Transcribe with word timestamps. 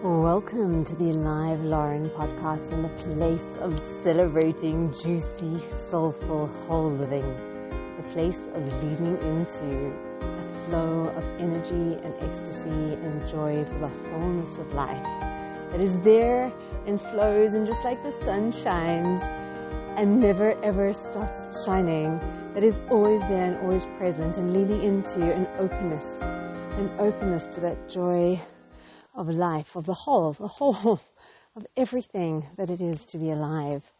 Welcome 0.00 0.84
to 0.84 0.94
the 0.94 1.10
Alive 1.10 1.60
Loren 1.64 2.08
podcast 2.10 2.70
in 2.70 2.82
the 2.82 2.88
place 3.16 3.56
of 3.58 3.76
celebrating 4.04 4.92
juicy, 4.92 5.58
soulful, 5.90 6.46
whole 6.46 6.92
living. 6.92 7.26
The 7.96 8.04
place 8.12 8.38
of 8.54 8.62
leading 8.84 9.16
into 9.16 9.92
a 10.20 10.68
flow 10.68 11.08
of 11.08 11.24
energy 11.40 11.98
and 12.04 12.14
ecstasy 12.20 12.94
and 12.94 13.26
joy 13.26 13.64
for 13.64 13.78
the 13.80 13.88
wholeness 13.88 14.56
of 14.58 14.72
life 14.72 15.02
that 15.72 15.80
is 15.80 15.98
there 16.02 16.52
and 16.86 17.00
flows 17.00 17.54
and 17.54 17.66
just 17.66 17.82
like 17.82 18.00
the 18.04 18.12
sun 18.24 18.52
shines 18.52 19.20
and 19.96 20.20
never 20.20 20.52
ever 20.62 20.92
stops 20.92 21.64
shining, 21.64 22.20
that 22.54 22.62
is 22.62 22.80
always 22.88 23.20
there 23.22 23.46
and 23.46 23.56
always 23.62 23.84
present 23.98 24.36
and 24.36 24.54
leading 24.54 24.80
into 24.80 25.32
an 25.32 25.48
openness, 25.58 26.20
an 26.78 26.88
openness 27.00 27.48
to 27.48 27.58
that 27.58 27.88
joy 27.88 28.40
of 29.18 29.28
life, 29.28 29.74
of 29.74 29.84
the 29.84 29.94
whole, 29.94 30.32
the 30.32 30.48
whole 30.48 31.00
of 31.56 31.66
everything 31.76 32.46
that 32.56 32.70
it 32.70 32.80
is 32.80 33.04
to 33.06 33.18
be 33.18 33.30
alive. 33.30 33.92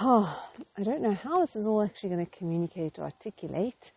Oh, 0.00 0.48
I 0.76 0.82
don't 0.82 1.02
know 1.02 1.14
how 1.14 1.36
this 1.36 1.54
is 1.54 1.66
all 1.66 1.82
actually 1.82 2.10
going 2.10 2.24
to 2.24 2.38
communicate 2.38 2.98
or 2.98 3.04
articulate. 3.04 3.92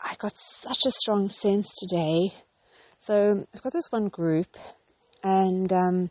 I 0.00 0.14
got 0.18 0.36
such 0.36 0.86
a 0.86 0.90
strong 0.90 1.28
sense 1.28 1.74
today. 1.74 2.34
So 2.98 3.46
I've 3.52 3.62
got 3.62 3.72
this 3.72 3.90
one 3.90 4.08
group, 4.08 4.56
and 5.22 5.72
um, 5.72 6.10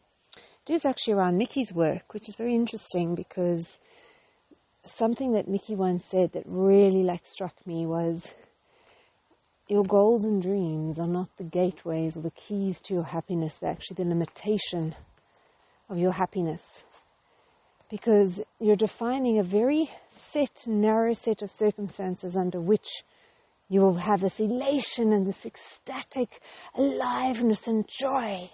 it 0.67 0.73
is 0.73 0.85
actually 0.85 1.13
around 1.13 1.37
Mickey's 1.37 1.73
work, 1.73 2.13
which 2.13 2.27
is 2.27 2.35
very 2.35 2.53
interesting 2.53 3.15
because 3.15 3.79
something 4.83 5.33
that 5.33 5.47
Nikki 5.47 5.75
once 5.75 6.05
said 6.05 6.33
that 6.33 6.43
really 6.45 7.03
like 7.03 7.25
struck 7.25 7.55
me 7.65 7.85
was 7.85 8.33
your 9.67 9.83
goals 9.83 10.23
and 10.23 10.41
dreams 10.41 10.99
are 10.99 11.07
not 11.07 11.29
the 11.37 11.43
gateways 11.43 12.15
or 12.15 12.21
the 12.21 12.31
keys 12.31 12.79
to 12.81 12.93
your 12.93 13.03
happiness, 13.03 13.57
they're 13.57 13.71
actually 13.71 13.95
the 13.95 14.09
limitation 14.09 14.95
of 15.89 15.97
your 15.97 16.13
happiness. 16.13 16.83
Because 17.89 18.41
you're 18.59 18.75
defining 18.75 19.37
a 19.37 19.43
very 19.43 19.89
set, 20.09 20.65
narrow 20.67 21.13
set 21.13 21.41
of 21.41 21.51
circumstances 21.51 22.35
under 22.35 22.59
which 22.59 23.03
you 23.69 23.81
will 23.81 23.95
have 23.95 24.21
this 24.21 24.39
elation 24.39 25.11
and 25.11 25.25
this 25.25 25.45
ecstatic 25.45 26.41
aliveness 26.75 27.67
and 27.67 27.87
joy. 27.87 28.49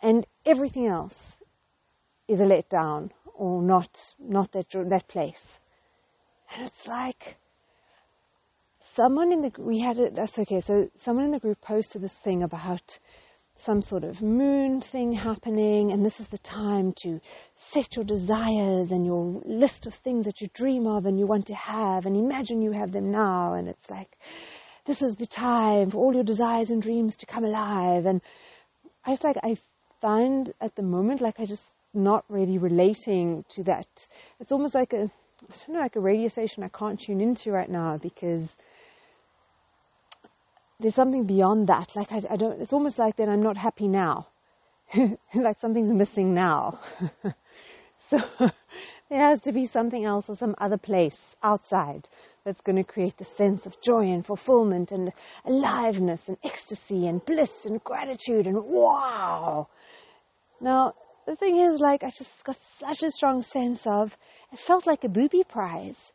And 0.00 0.26
everything 0.46 0.86
else 0.86 1.38
is 2.28 2.40
a 2.40 2.44
letdown 2.44 3.10
or 3.34 3.62
not, 3.62 4.14
not 4.18 4.52
that, 4.52 4.70
that 4.70 5.08
place. 5.08 5.58
And 6.54 6.66
it's 6.66 6.86
like, 6.86 7.36
someone 8.98 9.32
in 9.32 9.42
the 9.42 9.52
we 9.58 9.78
had 9.78 9.96
it 9.98 10.14
that's 10.14 10.38
okay 10.38 10.60
so 10.60 10.90
someone 10.96 11.24
in 11.24 11.30
the 11.30 11.38
group 11.38 11.60
posted 11.60 12.02
this 12.02 12.18
thing 12.18 12.42
about 12.42 12.98
some 13.56 13.80
sort 13.80 14.04
of 14.04 14.22
moon 14.22 14.80
thing 14.80 15.12
happening 15.12 15.90
and 15.92 16.04
this 16.04 16.20
is 16.20 16.28
the 16.28 16.38
time 16.38 16.92
to 17.02 17.20
set 17.54 17.96
your 17.96 18.04
desires 18.04 18.90
and 18.90 19.06
your 19.06 19.40
list 19.44 19.86
of 19.86 19.94
things 19.94 20.24
that 20.24 20.40
you 20.40 20.48
dream 20.52 20.86
of 20.86 21.06
and 21.06 21.18
you 21.18 21.26
want 21.26 21.46
to 21.46 21.54
have 21.54 22.06
and 22.06 22.16
imagine 22.16 22.62
you 22.62 22.72
have 22.72 22.92
them 22.92 23.10
now 23.10 23.52
and 23.52 23.68
it's 23.68 23.88
like 23.90 24.16
this 24.88 25.02
is 25.02 25.16
the 25.16 25.26
time 25.26 25.90
for 25.90 25.98
all 25.98 26.14
your 26.14 26.24
desires 26.24 26.70
and 26.70 26.80
dreams 26.80 27.14
to 27.18 27.26
come 27.26 27.44
alive. 27.44 28.06
And 28.06 28.22
I 29.04 29.10
just 29.12 29.22
like 29.22 29.36
I 29.44 29.58
find 30.00 30.54
at 30.62 30.76
the 30.76 30.82
moment 30.82 31.20
like 31.20 31.38
I 31.38 31.44
just 31.44 31.74
not 31.92 32.24
really 32.30 32.56
relating 32.56 33.44
to 33.50 33.62
that. 33.64 34.08
It's 34.40 34.50
almost 34.50 34.74
like 34.74 34.94
a 34.94 35.10
I 35.42 35.54
don't 35.54 35.74
know 35.74 35.80
like 35.80 35.94
a 35.94 36.00
radio 36.00 36.28
station 36.28 36.62
I 36.64 36.68
can't 36.68 36.98
tune 36.98 37.20
into 37.20 37.52
right 37.52 37.68
now 37.68 37.98
because 37.98 38.56
there's 40.80 40.94
something 40.94 41.24
beyond 41.24 41.66
that. 41.68 41.96
Like 41.96 42.12
I, 42.12 42.22
I 42.30 42.36
don't, 42.36 42.60
it's 42.60 42.72
almost 42.72 42.98
like 42.98 43.16
that 43.16 43.28
I'm 43.28 43.42
not 43.42 43.56
happy 43.56 43.88
now. 43.88 44.28
like 45.34 45.58
something's 45.58 45.92
missing 45.92 46.34
now. 46.34 46.78
so 47.98 48.22
there 48.38 49.20
has 49.20 49.40
to 49.42 49.52
be 49.52 49.66
something 49.66 50.04
else 50.04 50.30
or 50.30 50.36
some 50.36 50.54
other 50.58 50.78
place 50.78 51.36
outside 51.42 52.08
that's 52.44 52.60
going 52.60 52.76
to 52.76 52.84
create 52.84 53.18
the 53.18 53.24
sense 53.24 53.66
of 53.66 53.80
joy 53.80 54.04
and 54.04 54.24
fulfillment 54.24 54.90
and 54.90 55.12
aliveness 55.44 56.28
and 56.28 56.38
ecstasy 56.44 57.06
and 57.06 57.24
bliss 57.24 57.64
and 57.64 57.82
gratitude 57.84 58.46
and 58.46 58.62
wow. 58.64 59.68
Now, 60.60 60.94
the 61.26 61.36
thing 61.36 61.58
is, 61.58 61.78
like, 61.78 62.02
I 62.02 62.10
just 62.10 62.42
got 62.44 62.56
such 62.56 63.02
a 63.02 63.10
strong 63.10 63.42
sense 63.42 63.86
of, 63.86 64.16
it 64.50 64.58
felt 64.58 64.86
like 64.86 65.04
a 65.04 65.08
booby 65.08 65.44
prize. 65.44 66.12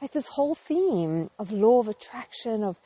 Like 0.00 0.12
this 0.12 0.28
whole 0.28 0.54
theme 0.54 1.30
of 1.38 1.52
law 1.52 1.80
of 1.80 1.88
attraction, 1.88 2.62
of 2.62 2.76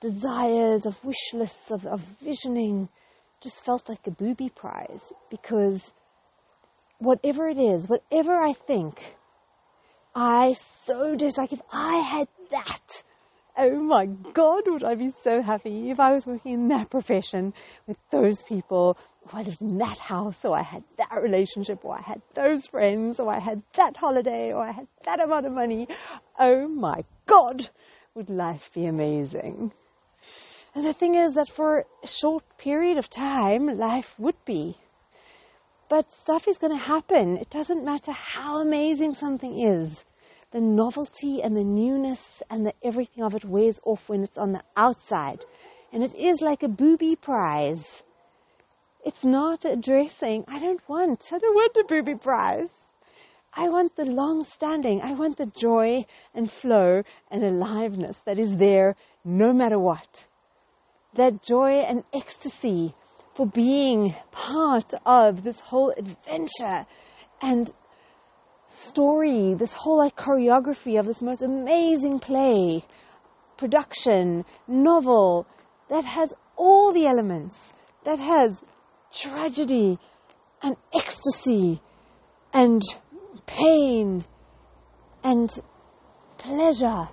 desires, 0.00 0.86
of 0.86 1.04
wish 1.04 1.32
lists, 1.32 1.70
of, 1.70 1.86
of 1.86 2.00
visioning, 2.22 2.88
just 3.40 3.64
felt 3.64 3.88
like 3.88 4.06
a 4.06 4.10
booby 4.10 4.50
prize 4.50 5.12
because 5.30 5.92
whatever 6.98 7.48
it 7.48 7.58
is, 7.58 7.88
whatever 7.88 8.34
I 8.34 8.52
think, 8.52 9.16
I 10.14 10.54
so 10.54 11.16
did. 11.16 11.36
Like 11.38 11.52
if 11.52 11.62
I 11.72 11.96
had 11.98 12.28
that, 12.50 13.02
oh 13.56 13.80
my 13.80 14.06
God, 14.06 14.64
would 14.66 14.84
I 14.84 14.94
be 14.94 15.10
so 15.22 15.42
happy 15.42 15.90
if 15.90 16.00
I 16.00 16.12
was 16.12 16.26
working 16.26 16.52
in 16.52 16.68
that 16.68 16.90
profession 16.90 17.54
with 17.86 17.96
those 18.10 18.42
people, 18.42 18.98
if 19.24 19.34
I 19.34 19.42
lived 19.42 19.62
in 19.62 19.78
that 19.78 19.98
house, 19.98 20.44
or 20.44 20.58
I 20.58 20.62
had 20.62 20.84
that 20.98 21.22
relationship, 21.22 21.84
or 21.84 21.98
I 21.98 22.02
had 22.02 22.22
those 22.34 22.66
friends, 22.66 23.20
or 23.20 23.32
I 23.32 23.38
had 23.38 23.62
that 23.74 23.96
holiday, 23.96 24.52
or 24.52 24.62
I 24.62 24.72
had 24.72 24.88
that 25.04 25.20
amount 25.20 25.46
of 25.46 25.52
money. 25.52 25.88
Oh 26.38 26.68
my 26.68 27.04
God, 27.26 27.70
would 28.14 28.30
life 28.30 28.72
be 28.74 28.86
amazing? 28.86 29.72
And 30.74 30.84
the 30.84 30.92
thing 30.92 31.16
is 31.16 31.34
that 31.34 31.48
for 31.48 31.84
a 32.02 32.06
short 32.06 32.44
period 32.56 32.96
of 32.96 33.10
time, 33.10 33.76
life 33.76 34.14
would 34.18 34.44
be. 34.44 34.76
But 35.88 36.12
stuff 36.12 36.46
is 36.46 36.58
going 36.58 36.78
to 36.78 36.84
happen. 36.84 37.36
It 37.36 37.50
doesn't 37.50 37.84
matter 37.84 38.12
how 38.12 38.60
amazing 38.60 39.14
something 39.14 39.58
is. 39.58 40.04
The 40.52 40.60
novelty 40.60 41.42
and 41.42 41.56
the 41.56 41.64
newness 41.64 42.42
and 42.48 42.64
the 42.64 42.74
everything 42.84 43.24
of 43.24 43.34
it 43.34 43.44
wears 43.44 43.80
off 43.84 44.08
when 44.08 44.22
it's 44.22 44.38
on 44.38 44.52
the 44.52 44.62
outside. 44.76 45.44
And 45.92 46.04
it 46.04 46.14
is 46.14 46.40
like 46.40 46.62
a 46.62 46.68
booby 46.68 47.16
prize. 47.16 48.04
It's 49.04 49.24
not 49.24 49.64
a 49.64 49.74
dressing. 49.74 50.44
I 50.46 50.60
don't 50.60 50.88
want, 50.88 51.30
I 51.32 51.38
don't 51.38 51.54
want 51.54 51.76
a 51.76 51.84
booby 51.84 52.14
prize. 52.14 52.92
I 53.54 53.68
want 53.68 53.96
the 53.96 54.04
long 54.04 54.44
standing. 54.44 55.02
I 55.02 55.14
want 55.14 55.36
the 55.36 55.46
joy 55.46 56.06
and 56.32 56.48
flow 56.48 57.02
and 57.28 57.42
aliveness 57.42 58.18
that 58.24 58.38
is 58.38 58.58
there 58.58 58.94
no 59.24 59.52
matter 59.52 59.78
what 59.78 60.26
that 61.14 61.42
joy 61.42 61.80
and 61.80 62.04
ecstasy 62.14 62.94
for 63.34 63.46
being 63.46 64.14
part 64.30 64.92
of 65.06 65.44
this 65.44 65.60
whole 65.60 65.92
adventure 65.96 66.86
and 67.42 67.72
story, 68.68 69.54
this 69.54 69.72
whole 69.72 69.98
like 69.98 70.16
choreography 70.16 70.98
of 70.98 71.06
this 71.06 71.22
most 71.22 71.42
amazing 71.42 72.18
play, 72.18 72.84
production, 73.56 74.44
novel 74.68 75.46
that 75.88 76.04
has 76.04 76.32
all 76.56 76.92
the 76.92 77.06
elements, 77.06 77.74
that 78.04 78.18
has 78.18 78.62
tragedy 79.12 79.98
and 80.62 80.76
ecstasy 80.94 81.80
and 82.52 82.82
pain 83.46 84.24
and 85.24 85.60
pleasure 86.38 87.08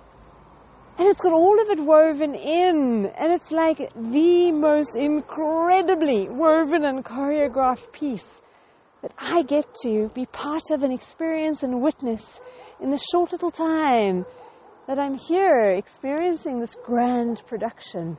and 0.98 1.06
it's 1.06 1.20
got 1.20 1.32
all 1.32 1.60
of 1.60 1.68
it 1.70 1.80
woven 1.80 2.34
in. 2.34 3.06
And 3.06 3.32
it's 3.32 3.52
like 3.52 3.78
the 3.94 4.50
most 4.50 4.96
incredibly 4.96 6.28
woven 6.28 6.84
and 6.84 7.04
choreographed 7.04 7.92
piece 7.92 8.42
that 9.02 9.12
I 9.16 9.44
get 9.44 9.72
to 9.84 10.10
be 10.12 10.26
part 10.26 10.70
of 10.72 10.82
and 10.82 10.92
experience 10.92 11.62
and 11.62 11.80
witness 11.80 12.40
in 12.80 12.90
the 12.90 12.98
short 13.12 13.30
little 13.30 13.52
time 13.52 14.26
that 14.88 14.98
I'm 14.98 15.14
here 15.14 15.70
experiencing 15.70 16.58
this 16.58 16.74
grand 16.84 17.42
production. 17.46 18.18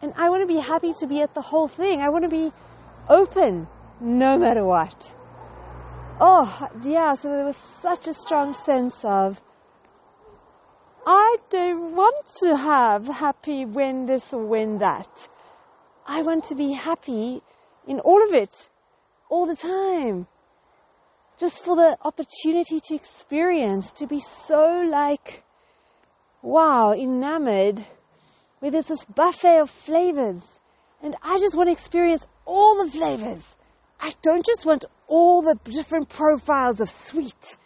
And 0.00 0.14
I 0.16 0.30
want 0.30 0.48
to 0.48 0.54
be 0.54 0.60
happy 0.60 0.94
to 1.00 1.06
be 1.06 1.20
at 1.20 1.34
the 1.34 1.42
whole 1.42 1.68
thing. 1.68 2.00
I 2.00 2.08
want 2.08 2.24
to 2.24 2.30
be 2.30 2.50
open 3.10 3.68
no 4.00 4.38
matter 4.38 4.64
what. 4.64 5.14
Oh, 6.18 6.68
yeah, 6.82 7.14
so 7.14 7.28
there 7.28 7.44
was 7.44 7.56
such 7.56 8.08
a 8.08 8.14
strong 8.14 8.54
sense 8.54 9.04
of 9.04 9.42
I 11.06 11.36
don't 11.48 11.96
want 11.96 12.26
to 12.40 12.56
have 12.56 13.06
happy 13.06 13.64
when 13.64 14.06
this 14.06 14.32
or 14.32 14.44
when 14.44 14.78
that. 14.78 15.28
I 16.06 16.22
want 16.22 16.44
to 16.44 16.54
be 16.54 16.72
happy 16.74 17.40
in 17.86 18.00
all 18.00 18.22
of 18.26 18.34
it, 18.34 18.68
all 19.28 19.46
the 19.46 19.56
time. 19.56 20.26
Just 21.38 21.64
for 21.64 21.74
the 21.74 21.96
opportunity 22.04 22.80
to 22.80 22.94
experience, 22.94 23.90
to 23.92 24.06
be 24.06 24.20
so 24.20 24.86
like, 24.90 25.42
wow, 26.42 26.92
enamored 26.92 27.84
where 28.58 28.70
there's 28.70 28.86
this 28.86 29.04
buffet 29.06 29.60
of 29.60 29.70
flavors. 29.70 30.42
And 31.02 31.16
I 31.22 31.38
just 31.38 31.56
want 31.56 31.68
to 31.68 31.72
experience 31.72 32.26
all 32.44 32.84
the 32.84 32.90
flavors. 32.90 33.56
I 34.00 34.12
don't 34.22 34.44
just 34.44 34.66
want 34.66 34.84
all 35.06 35.42
the 35.42 35.58
different 35.64 36.08
profiles 36.08 36.80
of 36.80 36.90
sweet. 36.90 37.56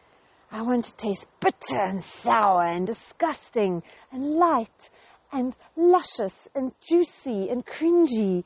I 0.54 0.62
want 0.62 0.84
to 0.84 0.96
taste 0.96 1.26
bitter 1.40 1.80
and 1.80 2.02
sour 2.02 2.62
and 2.62 2.86
disgusting 2.86 3.82
and 4.12 4.36
light 4.36 4.88
and 5.32 5.56
luscious 5.76 6.48
and 6.54 6.72
juicy 6.80 7.48
and 7.50 7.66
cringy 7.66 8.44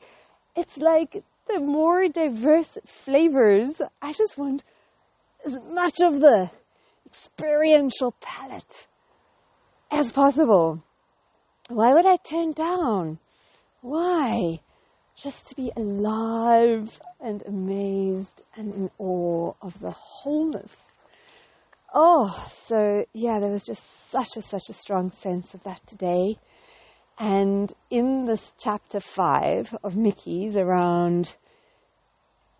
it's 0.55 0.77
like 0.77 1.23
the 1.47 1.59
more 1.59 2.07
diverse 2.07 2.77
flavors, 2.85 3.81
I 4.01 4.11
just 4.11 4.37
want 4.37 4.63
as 5.45 5.57
much 5.71 6.01
of 6.01 6.19
the 6.19 6.51
experiential 7.05 8.13
palette 8.19 8.87
as 9.91 10.11
possible. 10.11 10.83
Why 11.69 11.93
would 11.93 12.05
I 12.05 12.17
turn 12.17 12.53
down? 12.53 13.19
Why? 13.81 14.59
Just 15.15 15.45
to 15.45 15.55
be 15.55 15.71
alive 15.77 16.99
and 17.21 17.43
amazed 17.47 18.41
and 18.55 18.73
in 18.73 18.91
awe 18.97 19.53
of 19.61 19.79
the 19.79 19.91
wholeness. 19.91 20.88
Oh, 21.93 22.47
so 22.51 23.05
yeah, 23.13 23.39
there 23.39 23.49
was 23.49 23.65
just 23.65 24.11
such 24.11 24.37
a, 24.37 24.41
such 24.41 24.69
a 24.69 24.73
strong 24.73 25.11
sense 25.11 25.53
of 25.55 25.63
that 25.63 25.85
today. 25.87 26.37
And 27.17 27.73
in 27.89 28.25
this 28.25 28.53
chapter 28.59 28.99
five 28.99 29.75
of 29.83 29.95
Mickey's 29.95 30.55
around 30.55 31.35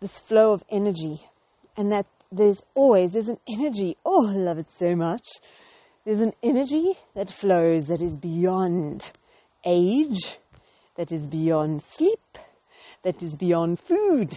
this 0.00 0.18
flow 0.18 0.52
of 0.52 0.64
energy 0.68 1.22
and 1.76 1.92
that 1.92 2.06
there's 2.32 2.62
always, 2.74 3.12
there's 3.12 3.28
an 3.28 3.38
energy. 3.48 3.96
Oh, 4.04 4.28
I 4.28 4.32
love 4.32 4.58
it 4.58 4.70
so 4.70 4.96
much. 4.96 5.26
There's 6.04 6.20
an 6.20 6.32
energy 6.42 6.94
that 7.14 7.30
flows 7.30 7.86
that 7.86 8.00
is 8.00 8.16
beyond 8.16 9.12
age, 9.64 10.38
that 10.96 11.12
is 11.12 11.26
beyond 11.26 11.82
sleep, 11.82 12.38
that 13.02 13.22
is 13.22 13.36
beyond 13.36 13.78
food. 13.78 14.36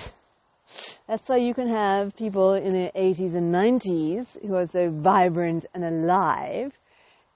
That's 1.08 1.28
why 1.28 1.38
you 1.38 1.54
can 1.54 1.68
have 1.68 2.16
people 2.16 2.54
in 2.54 2.74
their 2.74 2.92
80s 2.96 3.36
and 3.36 3.54
90s 3.54 4.42
who 4.46 4.56
are 4.56 4.66
so 4.66 4.90
vibrant 4.90 5.66
and 5.74 5.84
alive, 5.84 6.78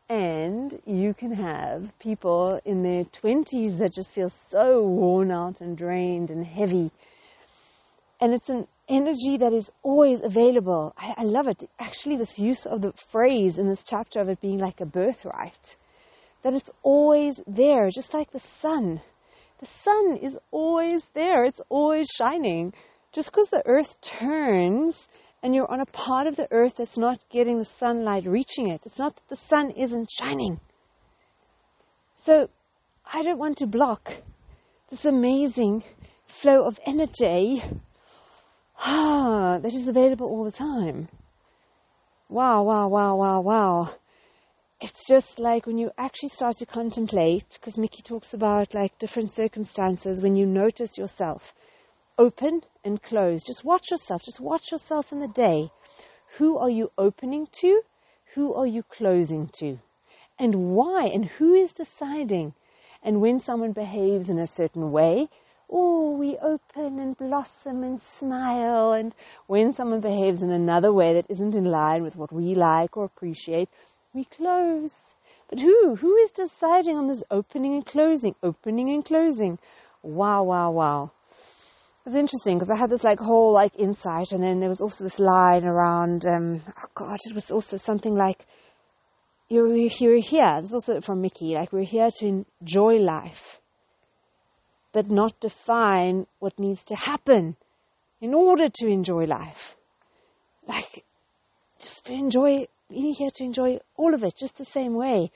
and 0.09 0.79
you 0.85 1.13
can 1.13 1.33
have 1.33 1.97
people 1.99 2.59
in 2.63 2.83
their 2.83 3.03
20s 3.03 3.77
that 3.79 3.93
just 3.93 4.13
feel 4.13 4.29
so 4.29 4.83
worn 4.83 5.31
out 5.31 5.59
and 5.59 5.77
drained 5.77 6.31
and 6.31 6.45
heavy. 6.45 6.91
And 8.21 8.33
it's 8.33 8.49
an 8.49 8.67
energy 8.89 9.37
that 9.37 9.53
is 9.53 9.69
always 9.83 10.21
available. 10.21 10.93
I, 10.97 11.15
I, 11.17 11.23
love 11.23 11.47
it. 11.47 11.69
Actually, 11.79 12.17
this 12.17 12.39
use 12.39 12.65
of 12.65 12.81
the 12.81 12.93
phrase 12.93 13.57
in 13.57 13.67
this 13.67 13.83
chapter 13.83 14.19
of 14.19 14.29
it 14.29 14.39
being 14.39 14.59
like 14.59 14.79
a 14.79 14.85
birthright, 14.85 15.75
that 16.43 16.53
it's 16.53 16.71
always 16.83 17.41
there, 17.45 17.89
just 17.89 18.13
like 18.13 18.31
the 18.31 18.39
sun. 18.39 19.01
The 19.59 19.65
sun 19.65 20.17
is 20.21 20.37
always 20.51 21.07
there, 21.13 21.43
it's 21.43 21.61
always 21.69 22.07
shining. 22.15 22.73
Just 23.17 23.31
because 23.31 23.49
the 23.49 23.63
earth 23.65 23.99
turns 23.99 25.07
and 25.41 25.55
you're 25.55 25.71
on 25.71 25.79
a 25.79 25.87
part 25.87 26.27
of 26.27 26.35
the 26.35 26.47
earth 26.51 26.75
that's 26.75 26.99
not 26.99 27.27
getting 27.31 27.57
the 27.57 27.65
sunlight 27.65 28.27
reaching 28.27 28.67
it, 28.67 28.81
it's 28.85 28.99
not 28.99 29.15
that 29.15 29.27
the 29.27 29.35
sun 29.35 29.71
isn't 29.71 30.11
shining. 30.11 30.59
So, 32.15 32.51
I 33.11 33.23
don't 33.23 33.39
want 33.39 33.57
to 33.57 33.65
block 33.65 34.17
this 34.91 35.03
amazing 35.03 35.83
flow 36.27 36.67
of 36.67 36.79
energy 36.85 37.63
ah, 38.85 39.57
that 39.63 39.73
is 39.73 39.87
available 39.87 40.27
all 40.27 40.43
the 40.43 40.51
time. 40.51 41.07
Wow, 42.29 42.61
wow, 42.61 42.87
wow, 42.87 43.15
wow, 43.15 43.41
wow. 43.41 43.95
It's 44.79 45.07
just 45.07 45.39
like 45.39 45.65
when 45.65 45.79
you 45.79 45.89
actually 45.97 46.29
start 46.29 46.57
to 46.57 46.67
contemplate, 46.67 47.57
because 47.59 47.79
Mickey 47.79 48.03
talks 48.03 48.35
about 48.35 48.75
like 48.75 48.99
different 48.99 49.31
circumstances 49.31 50.21
when 50.21 50.35
you 50.35 50.45
notice 50.45 50.99
yourself 50.99 51.55
open 52.17 52.61
and 52.83 53.01
close. 53.01 53.43
Just 53.43 53.63
watch 53.63 53.91
yourself. 53.91 54.23
Just 54.23 54.39
watch 54.39 54.71
yourself 54.71 55.11
in 55.11 55.19
the 55.19 55.27
day. 55.27 55.71
Who 56.37 56.57
are 56.57 56.69
you 56.69 56.91
opening 56.97 57.47
to? 57.61 57.81
Who 58.35 58.53
are 58.53 58.67
you 58.67 58.83
closing 58.83 59.49
to? 59.59 59.79
And 60.39 60.75
why? 60.75 61.05
And 61.05 61.25
who 61.25 61.53
is 61.53 61.73
deciding? 61.73 62.53
And 63.03 63.21
when 63.21 63.39
someone 63.39 63.71
behaves 63.71 64.29
in 64.29 64.37
a 64.37 64.47
certain 64.47 64.91
way, 64.91 65.29
oh, 65.69 66.11
we 66.11 66.37
open 66.37 66.99
and 66.99 67.17
blossom 67.17 67.83
and 67.83 68.01
smile. 68.01 68.91
And 68.91 69.15
when 69.47 69.73
someone 69.73 70.01
behaves 70.01 70.41
in 70.41 70.51
another 70.51 70.93
way 70.93 71.13
that 71.13 71.25
isn't 71.29 71.55
in 71.55 71.65
line 71.65 72.03
with 72.03 72.15
what 72.15 72.31
we 72.31 72.53
like 72.53 72.97
or 72.97 73.05
appreciate, 73.05 73.69
we 74.13 74.25
close. 74.25 75.13
But 75.49 75.59
who? 75.59 75.95
Who 75.95 76.15
is 76.17 76.31
deciding 76.31 76.97
on 76.97 77.07
this 77.07 77.23
opening 77.31 77.73
and 77.73 77.85
closing? 77.85 78.35
Opening 78.43 78.89
and 78.89 79.05
closing. 79.05 79.59
Wow, 80.03 80.43
wow, 80.43 80.71
wow. 80.71 81.11
Was 82.07 82.15
interesting 82.15 82.57
because 82.57 82.69
I 82.69 82.77
had 82.77 82.89
this 82.89 83.03
like 83.03 83.19
whole 83.19 83.51
like 83.51 83.73
insight, 83.77 84.31
and 84.31 84.41
then 84.41 84.61
there 84.61 84.69
was 84.69 84.81
also 84.81 85.03
this 85.03 85.19
line 85.19 85.65
around. 85.65 86.25
Um, 86.25 86.61
oh 86.65 86.89
God, 86.95 87.17
it 87.25 87.35
was 87.35 87.51
also 87.51 87.77
something 87.77 88.15
like, 88.15 88.45
"You're 89.49 89.75
you're 89.75 90.21
here." 90.21 90.61
This 90.61 90.69
is 90.69 90.73
also 90.73 91.01
from 91.01 91.21
Mickey. 91.21 91.53
Like 91.53 91.73
we're 91.73 91.83
here 91.83 92.09
to 92.19 92.45
enjoy 92.61 92.95
life 92.97 93.59
but 94.97 95.11
not 95.11 95.39
define 95.39 96.25
what 96.39 96.57
needs 96.57 96.83
to 96.83 96.95
happen 96.95 97.55
in 98.19 98.33
order 98.33 98.67
to 98.67 98.87
enjoy 98.87 99.25
life. 99.25 99.75
Like, 100.67 101.05
just 101.79 102.09
enjoy, 102.09 102.65
we're 102.89 103.13
here 103.13 103.29
to 103.35 103.43
enjoy 103.43 103.77
all 103.95 104.15
of 104.15 104.23
it 104.23 104.33
just 104.35 104.57
the 104.57 104.65
same 104.65 104.95
way 104.95 105.31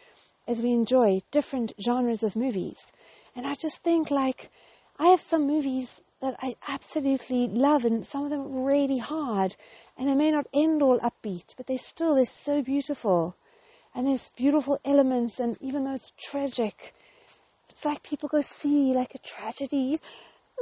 as 0.47 0.63
we 0.63 0.71
enjoy 0.71 1.21
different 1.29 1.73
genres 1.79 2.23
of 2.23 2.35
movies. 2.35 2.87
And 3.35 3.45
I 3.45 3.53
just 3.53 3.83
think, 3.83 4.09
like, 4.09 4.49
I 4.97 5.09
have 5.09 5.21
some 5.21 5.45
movies 5.45 6.01
that 6.21 6.35
I 6.39 6.55
absolutely 6.67 7.47
love, 7.47 7.83
and 7.83 8.05
some 8.05 8.23
of 8.23 8.29
them 8.29 8.63
really 8.63 8.99
hard, 8.99 9.55
and 9.97 10.07
they 10.07 10.15
may 10.15 10.31
not 10.31 10.47
end 10.53 10.81
all 10.81 10.99
upbeat, 10.99 11.55
but 11.57 11.67
they 11.67 11.77
still, 11.77 12.15
they're 12.15 12.25
so 12.25 12.61
beautiful. 12.61 13.35
And 13.93 14.07
there's 14.07 14.29
beautiful 14.37 14.79
elements, 14.85 15.39
and 15.39 15.57
even 15.59 15.83
though 15.83 15.95
it's 15.95 16.13
tragic, 16.17 16.93
it's 17.69 17.83
like 17.83 18.03
people 18.03 18.29
go 18.29 18.41
see 18.41 18.93
like 18.93 19.15
a 19.15 19.17
tragedy, 19.17 19.99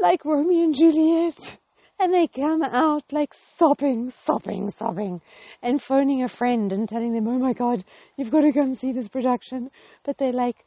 like 0.02 0.26
Romeo 0.26 0.64
and 0.64 0.74
Juliet, 0.76 1.58
and 2.00 2.14
they 2.14 2.28
come 2.28 2.64
out 2.64 3.04
like 3.12 3.34
sobbing, 3.34 4.10
sobbing, 4.10 4.72
sobbing, 4.72 5.22
and 5.62 5.82
phoning 5.82 6.24
a 6.24 6.30
friend 6.30 6.72
and 6.72 6.88
telling 6.88 7.14
them, 7.14 7.28
oh 7.28 7.38
my 7.38 7.52
God, 7.52 7.84
you've 8.16 8.32
got 8.32 8.42
to 8.42 8.54
come 8.54 8.74
see 8.74 8.94
this 8.94 9.10
production. 9.10 9.70
But 10.04 10.18
they're 10.18 10.32
like 10.32 10.64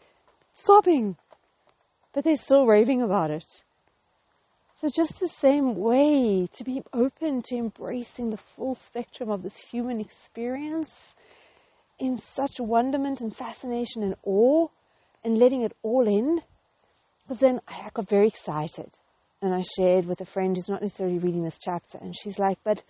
sobbing, 0.53 1.17
but 2.13 2.25
they're 2.25 2.37
still 2.37 2.67
raving 2.67 3.01
about 3.01 3.31
it. 3.31 3.65
So, 4.83 4.89
just 4.89 5.21
the 5.21 5.29
same 5.29 5.77
way 5.77 6.49
to 6.51 6.65
be 6.65 6.83
open 6.93 7.43
to 7.43 7.55
embracing 7.55 8.31
the 8.31 8.37
full 8.37 8.75
spectrum 8.75 9.31
of 9.31 9.45
this 9.45 9.59
human 9.59 10.01
experience 10.01 11.15
in 12.01 12.19
such 12.19 12.59
wonderment 12.59 13.21
and 13.21 13.33
fascination 13.33 14.03
and 14.03 14.17
awe 14.25 14.67
and 15.23 15.39
letting 15.39 15.63
it 15.63 15.77
all 15.85 16.09
in. 16.09 16.41
Because 17.23 17.39
then 17.39 17.61
I 17.69 17.91
got 17.95 18.09
very 18.09 18.27
excited 18.27 18.91
and 19.41 19.55
I 19.55 19.63
shared 19.63 20.07
with 20.07 20.21
a 20.21 20.25
friend 20.25 20.57
who's 20.57 20.69
not 20.69 20.83
necessarily 20.83 21.19
reading 21.19 21.45
this 21.45 21.59
chapter, 21.65 21.99
and 21.99 22.17
she's 22.17 22.41
like, 22.41 22.59
But 22.65 22.83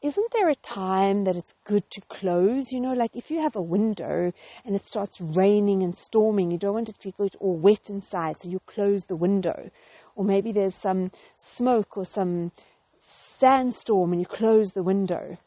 isn't 0.00 0.30
there 0.32 0.48
a 0.48 0.54
time 0.54 1.24
that 1.24 1.34
it's 1.34 1.56
good 1.64 1.90
to 1.90 2.00
close? 2.02 2.70
You 2.70 2.78
know, 2.78 2.94
like 2.94 3.16
if 3.16 3.32
you 3.32 3.40
have 3.40 3.56
a 3.56 3.60
window 3.60 4.32
and 4.64 4.76
it 4.76 4.84
starts 4.84 5.20
raining 5.20 5.82
and 5.82 5.96
storming, 5.96 6.52
you 6.52 6.58
don't 6.58 6.74
want 6.74 6.88
it 6.88 7.00
to 7.00 7.10
get 7.10 7.34
all 7.40 7.56
wet 7.56 7.90
inside, 7.90 8.36
so 8.38 8.48
you 8.48 8.60
close 8.60 9.02
the 9.02 9.16
window. 9.16 9.72
Or 10.18 10.24
maybe 10.24 10.50
there's 10.50 10.74
some 10.74 11.12
smoke 11.38 11.96
or 11.96 12.04
some 12.04 12.50
sandstorm 12.98 14.12
and 14.12 14.20
you 14.20 14.26
close 14.26 14.72
the 14.72 14.82
window. 14.82 15.38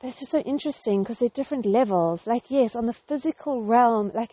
But 0.00 0.08
it's 0.08 0.20
just 0.20 0.32
so 0.32 0.40
interesting 0.40 1.02
because 1.02 1.18
they're 1.18 1.28
different 1.28 1.66
levels. 1.66 2.26
Like, 2.26 2.50
yes, 2.50 2.74
on 2.74 2.86
the 2.86 2.94
physical 2.94 3.62
realm, 3.62 4.10
like 4.14 4.30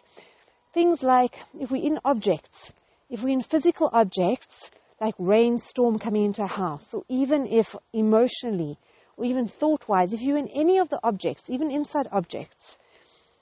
Things 0.78 1.02
like 1.02 1.40
if 1.60 1.72
we're 1.72 1.84
in 1.84 1.98
objects, 2.06 2.72
if 3.10 3.24
we're 3.24 3.30
in 3.30 3.42
physical 3.42 3.90
objects, 3.94 4.70
like 5.02 5.16
rainstorm 5.18 5.98
coming 5.98 6.26
into 6.26 6.44
a 6.44 6.48
house, 6.48 6.94
or 6.94 7.04
even 7.10 7.48
if 7.48 7.76
emotionally, 7.94 8.78
or 9.18 9.26
even 9.26 9.48
thought 9.48 9.88
wise, 9.88 10.14
if 10.14 10.22
you're 10.22 10.38
in 10.38 10.50
any 10.56 10.78
of 10.78 10.90
the 10.90 11.00
objects, 11.04 11.50
even 11.50 11.72
inside 11.72 12.08
objects, 12.12 12.78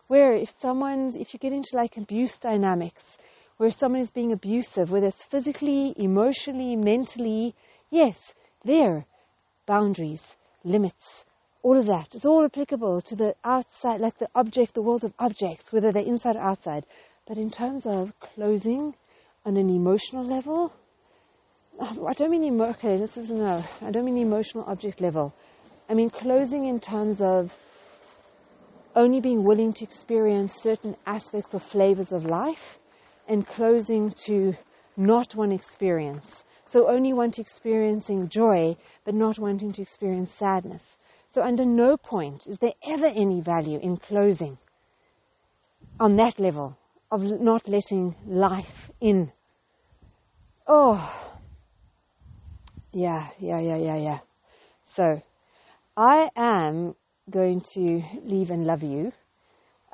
where 0.07 0.33
if 0.33 0.49
someone's, 0.49 1.17
if 1.17 1.33
you 1.33 1.39
get 1.39 1.51
into 1.51 1.71
like 1.73 1.97
abuse 1.97 2.37
dynamics, 2.37 3.17
where 3.57 3.71
someone 3.71 4.01
is 4.01 4.11
being 4.11 4.31
abusive, 4.31 4.91
whether 4.91 5.07
it's 5.07 5.23
physically, 5.23 5.93
emotionally, 5.97 6.75
mentally, 6.75 7.55
yes, 7.89 8.33
there, 8.63 9.05
boundaries, 9.65 10.35
limits, 10.63 11.25
all 11.63 11.77
of 11.77 11.85
that. 11.85 12.13
It's 12.13 12.25
all 12.25 12.43
applicable 12.43 13.01
to 13.01 13.15
the 13.15 13.35
outside, 13.43 14.01
like 14.01 14.19
the 14.19 14.29
object, 14.35 14.73
the 14.73 14.81
world 14.81 15.03
of 15.03 15.13
objects, 15.17 15.71
whether 15.71 15.91
they're 15.91 16.03
inside 16.03 16.35
or 16.35 16.41
outside. 16.41 16.85
But 17.27 17.37
in 17.37 17.49
terms 17.49 17.85
of 17.85 18.19
closing 18.19 18.95
on 19.45 19.57
an 19.57 19.69
emotional 19.69 20.23
level, 20.23 20.73
I 21.79 22.13
don't 22.13 22.31
mean 22.31 22.43
emo- 22.43 22.69
okay, 22.69 22.97
this 22.97 23.17
is 23.17 23.31
no, 23.31 23.65
I 23.81 23.91
don't 23.91 24.05
mean 24.05 24.17
emotional 24.17 24.63
object 24.65 25.01
level. 25.01 25.33
I 25.89 25.93
mean 25.93 26.09
closing 26.09 26.65
in 26.65 26.79
terms 26.79 27.21
of 27.21 27.57
only 28.95 29.19
being 29.19 29.43
willing 29.43 29.73
to 29.73 29.83
experience 29.83 30.53
certain 30.53 30.95
aspects 31.05 31.53
or 31.53 31.59
flavors 31.59 32.11
of 32.11 32.25
life 32.25 32.79
and 33.27 33.45
closing 33.47 34.11
to 34.25 34.55
not 34.97 35.35
one 35.35 35.51
experience. 35.51 36.43
So 36.65 36.87
only 36.87 37.13
want 37.13 37.37
experiencing 37.37 38.29
joy, 38.29 38.77
but 39.03 39.13
not 39.13 39.37
wanting 39.37 39.71
to 39.73 39.81
experience 39.81 40.31
sadness. 40.31 40.97
So 41.27 41.43
under 41.43 41.65
no 41.65 41.97
point 41.97 42.47
is 42.47 42.59
there 42.59 42.73
ever 42.87 43.07
any 43.07 43.41
value 43.41 43.79
in 43.79 43.97
closing 43.97 44.57
on 45.99 46.15
that 46.17 46.39
level 46.39 46.77
of 47.11 47.23
not 47.39 47.67
letting 47.67 48.15
life 48.25 48.91
in. 48.99 49.31
Oh, 50.67 51.31
yeah, 52.91 53.29
yeah, 53.39 53.59
yeah, 53.59 53.77
yeah, 53.77 53.97
yeah. 53.97 54.19
So, 54.83 55.21
I 55.95 56.29
am 56.35 56.95
going 57.29 57.61
to 57.73 58.03
leave 58.23 58.49
and 58.49 58.65
love 58.65 58.83
you. 58.83 59.13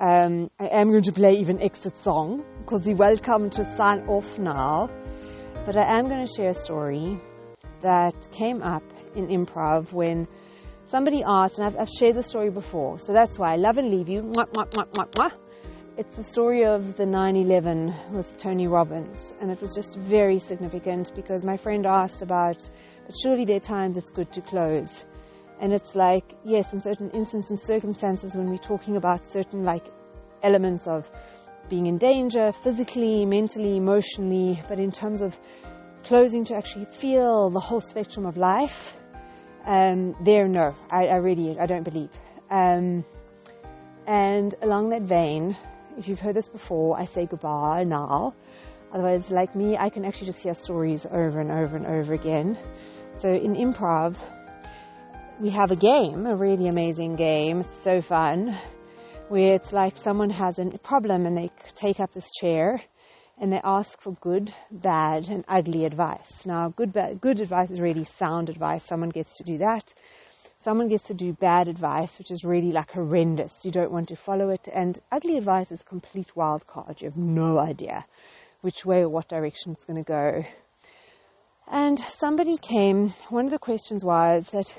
Um, 0.02 0.50
I 0.60 0.66
am 0.66 0.90
going 0.90 1.04
to 1.04 1.12
play 1.12 1.34
even 1.34 1.62
exit 1.62 1.96
song 1.96 2.44
because 2.58 2.88
you're 2.88 2.98
welcome 2.98 3.52
to 3.52 3.64
sign 3.78 4.00
off 4.08 4.40
now. 4.40 4.90
But 5.64 5.78
I 5.78 6.00
am 6.00 6.10
going 6.10 6.26
to 6.26 6.34
share 6.36 6.50
a 6.50 6.56
story 6.56 7.22
that 7.84 8.28
came 8.32 8.64
up 8.64 8.82
in 9.14 9.28
improv 9.28 9.94
when 9.94 10.28
somebody 10.86 11.22
asked, 11.24 11.60
and 11.60 11.68
I've, 11.68 11.78
I've 11.78 11.90
shared 12.00 12.16
the 12.16 12.24
story 12.24 12.50
before, 12.50 12.98
so 12.98 13.14
that's 13.14 13.38
why 13.38 13.54
I 13.54 13.58
love 13.58 13.78
and 13.78 13.92
leave 13.92 14.10
you. 14.10 14.22
Mwah, 14.22 14.50
mwah, 14.50 15.12
mwah. 15.12 15.32
It's 15.98 16.16
the 16.16 16.24
story 16.24 16.66
of 16.66 16.98
the 16.98 17.06
9 17.06 17.36
11 17.36 17.94
with 18.12 18.36
Tony 18.40 18.66
Robbins, 18.66 19.34
and 19.40 19.52
it 19.52 19.62
was 19.62 19.76
just 19.76 20.00
very 20.00 20.40
significant 20.40 21.12
because 21.14 21.46
my 21.46 21.58
friend 21.58 21.86
asked 21.86 22.24
about, 22.24 22.68
but 23.06 23.16
surely 23.22 23.46
there 23.46 23.58
are 23.58 23.60
times 23.60 23.98
it's 23.98 24.10
good 24.10 24.32
to 24.32 24.42
close. 24.42 25.06
And 25.62 25.72
it's 25.72 25.96
like, 25.96 26.34
yes, 26.44 26.74
in 26.74 26.82
certain 26.82 27.12
instances 27.12 27.52
and 27.52 27.60
circumstances, 27.60 28.36
when 28.36 28.50
we're 28.50 28.58
talking 28.58 28.98
about 28.98 29.26
certain 29.26 29.64
like 29.64 29.86
elements 30.42 30.88
of 30.88 31.10
being 31.70 31.86
in 31.86 32.00
danger, 32.00 32.52
physically, 32.52 33.26
mentally, 33.26 33.78
emotionally, 33.78 34.62
but 34.68 34.80
in 34.80 34.92
terms 34.92 35.22
of 35.22 35.40
closing 36.04 36.44
to 36.46 36.56
actually 36.56 36.86
feel 36.86 37.52
the 37.52 37.60
whole 37.60 37.80
spectrum 37.80 38.26
of 38.26 38.38
life, 38.38 38.98
um, 39.66 40.16
there, 40.24 40.48
no, 40.48 40.76
I, 40.92 41.06
I, 41.06 41.18
really, 41.18 41.58
I 41.60 41.68
don't 41.68 41.84
believe. 41.84 42.10
Um, 42.50 43.06
and 44.08 44.56
along 44.64 44.90
that 44.90 45.04
vein, 45.04 45.56
if 45.96 46.08
you've 46.08 46.20
heard 46.20 46.36
this 46.36 46.48
before, 46.48 47.00
I 47.00 47.06
say 47.06 47.28
goodbye 47.28 47.84
now. 47.84 48.34
Otherwise, 48.92 49.30
like 49.30 49.56
me, 49.56 49.78
I 49.78 49.90
can 49.90 50.06
actually 50.06 50.26
just 50.26 50.42
hear 50.42 50.56
stories 50.56 51.06
over 51.06 51.40
and 51.40 51.52
over 51.52 51.78
and 51.78 51.86
over 51.86 52.14
again. 52.14 52.58
So 53.14 53.32
in 53.32 53.56
improv, 53.56 54.18
we 55.42 55.50
have 55.50 55.72
a 55.72 55.76
game, 55.76 56.28
a 56.28 56.36
really 56.36 56.68
amazing 56.68 57.16
game. 57.16 57.62
It's 57.62 57.84
so 57.84 58.00
fun, 58.00 58.60
where 59.28 59.56
it's 59.56 59.74
like 59.74 59.98
someone 59.98 60.30
has 60.30 60.60
a 60.60 60.66
problem 60.78 61.26
and 61.26 61.36
they 61.36 61.50
take 61.74 62.00
up 62.00 62.14
this 62.14 62.30
chair 62.40 62.84
and 63.40 63.52
they 63.52 63.60
ask 63.64 64.00
for 64.00 64.14
good, 64.22 64.54
bad, 64.70 65.30
and 65.30 65.44
ugly 65.48 65.84
advice. 65.84 66.46
Now, 66.46 66.70
good, 66.70 66.94
bad, 66.94 67.22
good 67.22 67.40
advice 67.40 67.72
is 67.72 67.82
really 67.82 68.04
sound 68.04 68.50
advice. 68.50 68.84
Someone 68.84 69.10
gets 69.10 69.36
to 69.38 69.44
do 69.44 69.58
that. 69.58 69.96
Someone 70.60 70.90
gets 70.90 71.08
to 71.08 71.16
do 71.16 71.34
bad 71.34 71.68
advice, 71.68 72.20
which 72.20 72.30
is 72.30 72.44
really 72.44 72.72
like 72.72 72.92
horrendous. 72.92 73.66
You 73.66 73.72
don't 73.72 73.92
want 73.92 74.10
to 74.10 74.16
follow 74.16 74.50
it. 74.50 74.68
And 74.72 75.00
ugly 75.12 75.38
advice 75.38 75.72
is 75.72 75.82
complete 75.82 76.36
wild 76.36 76.68
card. 76.68 77.02
You 77.02 77.08
have 77.08 77.18
no 77.18 77.58
idea 77.58 78.06
which 78.62 78.86
way 78.86 79.02
or 79.02 79.10
what 79.10 79.30
direction 79.30 79.72
it's 79.72 79.86
going 79.86 80.04
to 80.04 80.08
go. 80.08 80.46
And 81.68 81.98
somebody 82.00 82.58
came, 82.58 83.14
one 83.30 83.46
of 83.46 83.52
the 83.52 83.58
questions 83.58 84.04
was 84.04 84.50
that 84.52 84.76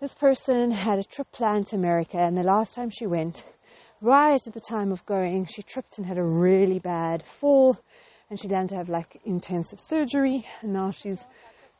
this 0.00 0.14
person 0.14 0.70
had 0.70 0.98
a 0.98 1.04
trip 1.04 1.30
planned 1.30 1.66
to 1.66 1.76
America, 1.76 2.16
and 2.16 2.36
the 2.36 2.42
last 2.42 2.72
time 2.72 2.88
she 2.88 3.06
went, 3.06 3.44
right 4.00 4.40
at 4.46 4.54
the 4.54 4.60
time 4.60 4.90
of 4.92 5.04
going, 5.04 5.44
she 5.44 5.62
tripped 5.62 5.98
and 5.98 6.06
had 6.06 6.16
a 6.16 6.24
really 6.24 6.78
bad 6.78 7.22
fall, 7.22 7.78
and 8.30 8.40
she 8.40 8.48
had 8.48 8.70
to 8.70 8.76
have 8.76 8.88
like 8.88 9.20
intensive 9.26 9.78
surgery, 9.80 10.46
and 10.62 10.72
now 10.72 10.90
she's 10.90 11.22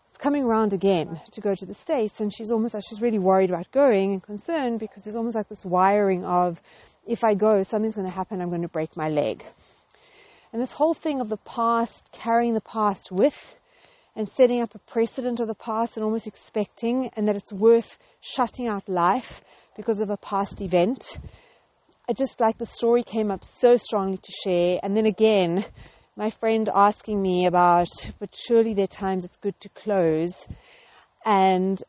it's 0.09 0.19
coming 0.19 0.43
around 0.43 0.73
again 0.73 1.21
to 1.31 1.41
go 1.41 1.55
to 1.55 1.65
the 1.65 1.73
States, 1.73 2.21
and 2.21 2.35
she's 2.35 2.51
almost 2.51 2.75
like 2.75 2.83
she's 2.87 3.01
really 3.01 3.19
worried 3.19 3.49
about 3.49 3.71
going 3.71 4.13
and 4.13 4.23
concerned 4.23 4.81
because 4.81 5.05
there's 5.05 5.17
almost 5.17 5.37
like 5.37 5.49
this 5.49 5.65
wiring 5.65 6.25
of 6.25 6.61
if 7.07 7.25
I 7.25 7.35
go, 7.35 7.63
something's 7.63 7.95
going 7.95 8.09
to 8.09 8.13
happen, 8.13 8.41
I'm 8.41 8.49
going 8.49 8.63
to 8.63 8.69
break 8.69 8.97
my 8.97 9.09
leg. 9.09 9.45
And 10.53 10.61
this 10.61 10.75
whole 10.75 10.95
thing 10.95 11.21
of 11.21 11.29
the 11.29 11.37
past, 11.37 12.11
carrying 12.13 12.55
the 12.55 12.61
past 12.61 13.13
with, 13.13 13.55
and 14.17 14.29
setting 14.29 14.61
up 14.61 14.75
a 14.75 14.79
precedent 14.79 15.41
of 15.41 15.49
the 15.49 15.55
past 15.55 15.97
and 15.97 16.05
almost 16.05 16.27
expecting 16.27 17.11
and 17.17 17.27
that 17.29 17.37
it's 17.37 17.53
worth 17.53 17.99
shutting 18.21 18.67
out 18.67 18.89
life 18.89 19.41
because 19.77 20.01
of 20.01 20.11
a 20.11 20.17
past 20.17 20.61
event. 20.61 21.19
I 22.09 22.13
just 22.13 22.41
like 22.41 22.59
the 22.59 22.67
story 22.67 23.03
came 23.03 23.31
up 23.31 23.45
so 23.45 23.77
strongly 23.77 24.19
to 24.19 24.33
share. 24.45 24.81
And 24.83 24.97
then 24.97 25.07
again, 25.07 25.65
my 26.17 26.31
friend 26.31 26.69
asking 26.75 27.23
me 27.23 27.47
about, 27.47 27.89
but 28.19 28.35
surely 28.35 28.75
there 28.75 28.85
are 28.85 28.89
times 28.89 29.25
it's 29.25 29.37
good 29.37 29.59
to 29.61 29.69
close. 29.71 30.47
And 31.25 31.83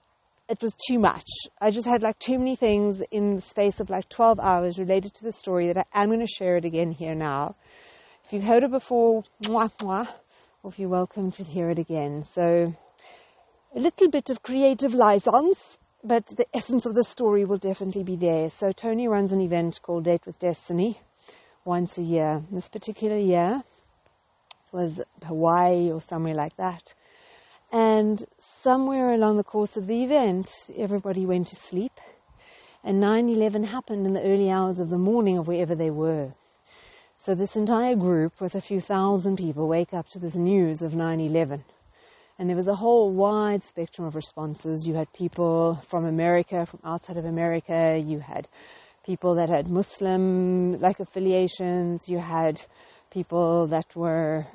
it 0.48 0.62
was 0.62 0.75
too 0.88 1.00
much. 1.00 1.28
I 1.60 1.72
just 1.72 1.88
had 1.88 2.04
like 2.04 2.20
too 2.20 2.38
many 2.38 2.56
things 2.56 3.01
in 3.10 3.32
the 3.32 3.42
space 3.42 3.80
of 3.80 3.90
like 3.90 4.10
12 4.10 4.40
hours 4.40 4.78
related 4.78 5.13
to 5.16 5.24
the 5.24 5.32
story 5.32 5.68
that 5.68 5.88
I 5.94 6.04
am 6.04 6.10
going 6.10 6.20
to 6.20 6.28
share 6.28 6.58
it 6.58 6.66
again 6.66 6.92
here 6.92 7.16
now. 7.16 7.56
If 8.25 8.34
you've 8.34 8.44
heard 8.44 8.63
it 8.63 8.72
before, 8.72 9.24
mwah, 9.44 9.72
mwah 9.80 10.08
or 10.63 10.70
if 10.70 10.77
you're 10.77 10.89
welcome 10.89 11.32
to 11.32 11.44
hear 11.44 11.70
it 11.70 11.80
again. 11.80 12.24
So, 12.24 12.75
a 13.75 13.80
little 13.80 14.10
bit 14.10 14.30
of 14.30 14.44
creative 14.44 14.94
license, 14.94 15.80
but 16.03 16.27
the 16.27 16.46
essence 16.53 16.86
of 16.86 16.94
the 16.94 17.03
story 17.03 17.46
will 17.46 17.58
definitely 17.58 18.03
be 18.03 18.15
there. 18.15 18.50
So, 18.50 18.72
Tony 18.72 19.08
runs 19.08 19.32
an 19.32 19.41
event 19.41 19.80
called 19.82 20.06
Date 20.06 20.25
with 20.25 20.38
Destiny 20.38 21.00
once 21.65 21.98
a 21.98 22.03
year. 22.03 22.44
This 22.51 22.70
particular 22.70 23.18
year 23.18 23.63
was 24.72 25.01
Hawaii 25.25 25.91
or 25.91 26.00
somewhere 26.00 26.36
like 26.36 26.56
that. 26.58 26.94
And 27.72 28.25
somewhere 28.38 29.12
along 29.12 29.38
the 29.38 29.44
course 29.44 29.77
of 29.77 29.88
the 29.88 30.03
event, 30.03 30.51
everybody 30.77 31.25
went 31.25 31.48
to 31.48 31.56
sleep. 31.56 32.00
And 32.84 33.00
9 33.00 33.30
11 33.30 33.63
happened 33.63 34.06
in 34.06 34.13
the 34.13 34.22
early 34.22 34.51
hours 34.51 34.77
of 34.77 34.89
the 34.89 34.98
morning 34.98 35.38
of 35.38 35.48
wherever 35.48 35.74
they 35.74 35.89
were. 35.89 36.34
So 37.24 37.36
this 37.36 37.56
entire 37.56 37.96
group 37.96 38.42
with 38.42 38.56
a 38.56 38.62
few 38.62 38.82
thousand 38.82 39.36
people 39.36 39.68
wake 39.68 39.94
up 39.94 40.10
to 40.10 40.18
this 40.18 40.34
news 40.34 40.82
of 40.82 40.94
9-11. 40.94 41.62
And 42.40 42.50
there 42.50 42.58
was 42.58 42.68
a 42.68 42.74
whole 42.74 43.12
wide 43.12 43.62
spectrum 43.62 44.08
of 44.08 44.16
responses. 44.16 44.88
You 44.88 44.96
had 44.96 45.13
people 45.13 45.75
from 45.88 46.04
America, 46.04 46.66
from 46.66 46.80
outside 46.84 47.18
of 47.18 47.25
America. 47.25 48.01
You 48.04 48.22
had 48.22 48.48
people 49.06 49.36
that 49.36 49.50
had 49.50 49.68
Muslim 49.68 50.82
like 50.82 51.00
affiliations. 51.00 52.10
You 52.10 52.18
had 52.18 52.60
people 53.12 53.68
that 53.68 53.96
were 53.96 54.48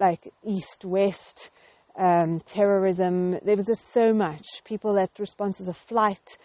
like 0.00 0.32
East 0.42 0.82
West 0.82 1.50
um, 1.94 2.40
terrorism. 2.46 3.38
There 3.44 3.56
was 3.56 3.66
just 3.66 3.92
so 3.92 4.14
much. 4.14 4.46
People 4.64 4.94
that 4.94 5.10
responses 5.18 5.68
of 5.68 5.76
flight, 5.76 6.38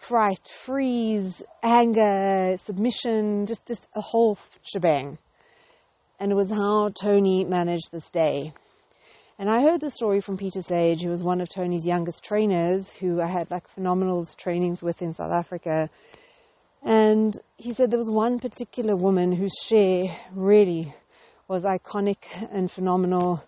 fright, 0.00 0.48
freeze, 0.48 1.42
anger, 1.62 2.56
submission, 2.56 3.44
just, 3.44 3.66
just 3.66 3.86
a 3.94 4.00
whole 4.00 4.38
shebang. 4.62 5.18
And 6.18 6.32
it 6.32 6.34
was 6.34 6.50
how 6.50 6.88
Tony 6.98 7.44
managed 7.44 7.92
this 7.92 8.10
day. 8.10 8.54
And 9.38 9.50
I 9.50 9.62
heard 9.62 9.80
the 9.80 9.90
story 9.90 10.20
from 10.20 10.38
Peter 10.38 10.62
Sage, 10.62 11.02
who 11.02 11.10
was 11.10 11.22
one 11.22 11.40
of 11.40 11.48
Tony's 11.50 11.86
youngest 11.86 12.24
trainers, 12.24 12.90
who 12.90 13.20
I 13.20 13.26
had 13.26 13.50
like 13.50 13.68
phenomenal 13.68 14.24
trainings 14.38 14.82
with 14.82 15.02
in 15.02 15.12
South 15.12 15.32
Africa. 15.32 15.90
And 16.82 17.38
he 17.58 17.70
said 17.70 17.90
there 17.90 17.98
was 17.98 18.10
one 18.10 18.38
particular 18.38 18.96
woman 18.96 19.32
whose 19.32 19.54
share 19.62 20.16
really 20.32 20.94
was 21.46 21.64
iconic 21.64 22.48
and 22.50 22.70
phenomenal 22.70 23.44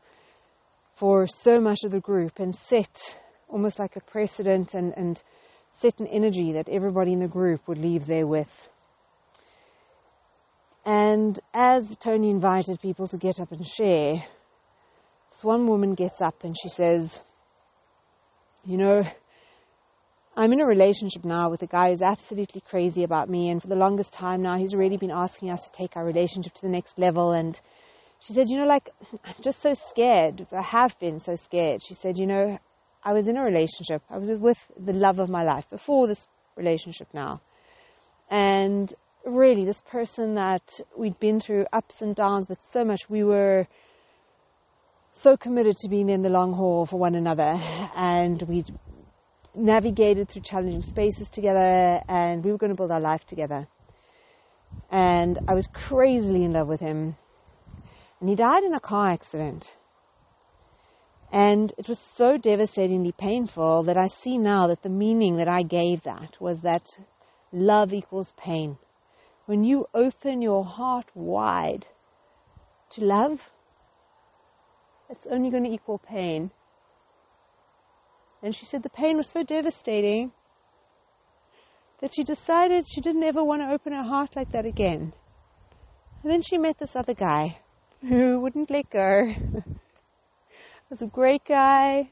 for 0.96 1.26
so 1.26 1.60
much 1.60 1.78
of 1.82 1.92
the 1.92 2.00
group 2.00 2.38
and 2.38 2.54
set 2.54 3.18
almost 3.48 3.78
like 3.78 3.96
a 3.96 4.00
precedent 4.00 4.74
and, 4.74 4.92
and 4.96 5.22
set 5.72 5.98
an 5.98 6.06
energy 6.06 6.52
that 6.52 6.68
everybody 6.68 7.12
in 7.12 7.20
the 7.20 7.28
group 7.28 7.66
would 7.66 7.78
leave 7.78 8.06
there 8.06 8.26
with. 8.26 8.68
And 10.84 11.38
as 11.54 11.96
Tony 11.96 12.30
invited 12.30 12.80
people 12.80 13.06
to 13.08 13.16
get 13.16 13.40
up 13.40 13.52
and 13.52 13.66
share, 13.66 14.24
this 15.30 15.44
one 15.44 15.66
woman 15.66 15.94
gets 15.94 16.20
up 16.20 16.44
and 16.44 16.56
she 16.60 16.68
says, 16.68 17.20
You 18.64 18.76
know, 18.76 19.04
I'm 20.36 20.52
in 20.52 20.60
a 20.60 20.66
relationship 20.66 21.24
now 21.24 21.50
with 21.50 21.62
a 21.62 21.66
guy 21.66 21.90
who's 21.90 22.02
absolutely 22.02 22.62
crazy 22.62 23.02
about 23.02 23.28
me, 23.28 23.48
and 23.48 23.60
for 23.60 23.68
the 23.68 23.76
longest 23.76 24.12
time 24.12 24.42
now, 24.42 24.56
he's 24.56 24.74
already 24.74 24.96
been 24.96 25.10
asking 25.10 25.50
us 25.50 25.68
to 25.68 25.72
take 25.72 25.96
our 25.96 26.04
relationship 26.04 26.54
to 26.54 26.62
the 26.62 26.68
next 26.68 26.98
level. 26.98 27.32
And 27.32 27.60
she 28.18 28.32
said, 28.32 28.48
You 28.48 28.58
know, 28.58 28.66
like, 28.66 28.90
I'm 29.24 29.34
just 29.40 29.60
so 29.60 29.74
scared. 29.74 30.46
I 30.50 30.62
have 30.62 30.98
been 30.98 31.20
so 31.20 31.36
scared. 31.36 31.82
She 31.86 31.94
said, 31.94 32.18
You 32.18 32.26
know, 32.26 32.58
I 33.04 33.12
was 33.12 33.26
in 33.26 33.36
a 33.36 33.42
relationship. 33.42 34.02
I 34.08 34.18
was 34.18 34.30
with 34.30 34.70
the 34.78 34.92
love 34.92 35.18
of 35.18 35.28
my 35.28 35.42
life 35.42 35.68
before 35.68 36.06
this 36.06 36.28
relationship 36.56 37.08
now. 37.12 37.40
And 38.30 38.94
really, 39.24 39.64
this 39.64 39.80
person 39.80 40.34
that 40.34 40.80
we'd 40.96 41.18
been 41.18 41.40
through 41.40 41.66
ups 41.72 42.00
and 42.00 42.14
downs, 42.14 42.46
but 42.48 42.58
so 42.62 42.84
much, 42.84 43.08
we 43.08 43.24
were 43.24 43.66
so 45.12 45.36
committed 45.36 45.76
to 45.78 45.88
being 45.88 46.08
in 46.08 46.22
the 46.22 46.30
long 46.30 46.54
haul 46.54 46.86
for 46.86 46.98
one 46.98 47.14
another. 47.14 47.58
And 47.96 48.40
we'd 48.42 48.70
navigated 49.54 50.28
through 50.28 50.42
challenging 50.42 50.82
spaces 50.82 51.28
together, 51.28 52.00
and 52.08 52.44
we 52.44 52.52
were 52.52 52.58
going 52.58 52.70
to 52.70 52.76
build 52.76 52.90
our 52.90 53.00
life 53.00 53.26
together. 53.26 53.68
And 54.90 55.38
I 55.48 55.54
was 55.54 55.66
crazily 55.66 56.44
in 56.44 56.52
love 56.52 56.68
with 56.68 56.80
him. 56.80 57.16
And 58.20 58.28
he 58.28 58.34
died 58.36 58.62
in 58.62 58.74
a 58.74 58.80
car 58.80 59.08
accident. 59.08 59.76
And 61.32 61.72
it 61.78 61.88
was 61.88 61.98
so 61.98 62.36
devastatingly 62.36 63.12
painful 63.12 63.82
that 63.84 63.96
I 63.96 64.06
see 64.06 64.36
now 64.36 64.66
that 64.66 64.82
the 64.82 64.90
meaning 64.90 65.36
that 65.36 65.48
I 65.48 65.62
gave 65.62 66.02
that 66.02 66.38
was 66.38 66.60
that 66.60 66.86
love 67.50 67.94
equals 67.94 68.34
pain. 68.36 68.76
When 69.46 69.64
you 69.64 69.86
open 69.94 70.42
your 70.42 70.62
heart 70.62 71.10
wide 71.14 71.86
to 72.90 73.02
love, 73.02 73.50
it's 75.08 75.26
only 75.26 75.48
going 75.48 75.64
to 75.64 75.70
equal 75.70 75.98
pain. 75.98 76.50
And 78.42 78.54
she 78.54 78.66
said 78.66 78.82
the 78.82 78.90
pain 78.90 79.16
was 79.16 79.30
so 79.30 79.42
devastating 79.42 80.32
that 82.00 82.12
she 82.14 82.24
decided 82.24 82.84
she 82.86 83.00
didn't 83.00 83.22
ever 83.22 83.42
want 83.42 83.62
to 83.62 83.70
open 83.70 83.94
her 83.94 84.02
heart 84.02 84.36
like 84.36 84.52
that 84.52 84.66
again. 84.66 85.14
And 86.22 86.30
then 86.30 86.42
she 86.42 86.58
met 86.58 86.78
this 86.78 86.94
other 86.94 87.14
guy 87.14 87.60
who 88.06 88.38
wouldn't 88.40 88.70
let 88.70 88.90
go. 88.90 89.34
was 90.92 91.00
a 91.00 91.06
great 91.06 91.42
guy. 91.46 92.10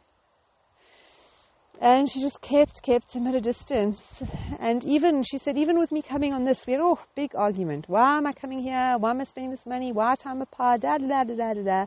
And 1.83 2.11
she 2.11 2.23
just 2.23 2.41
kept, 2.41 2.83
kept 2.83 3.13
him 3.13 3.27
at 3.27 3.35
a 3.35 3.41
distance. 3.41 4.23
And 4.59 4.83
even, 4.87 5.23
she 5.23 5.37
said, 5.37 5.59
even 5.59 5.79
with 5.79 5.93
me 5.93 6.01
coming 6.01 6.33
on 6.33 6.45
this, 6.45 6.67
we 6.67 6.73
had, 6.73 6.81
oh, 6.81 6.99
big 7.15 7.35
argument. 7.35 7.91
Why 7.91 8.17
am 8.17 8.27
I 8.27 8.33
coming 8.33 8.61
here? 8.61 8.97
Why 8.99 9.11
am 9.11 9.21
I 9.21 9.25
spending 9.25 9.51
this 9.51 9.67
money? 9.67 9.93
Why 9.93 10.15
time 10.15 10.41
apart? 10.41 10.81
Da, 10.81 10.97
da, 10.97 11.07
da, 11.07 11.25
da, 11.25 11.35
da, 11.35 11.53
da, 11.53 11.63
da. 11.63 11.87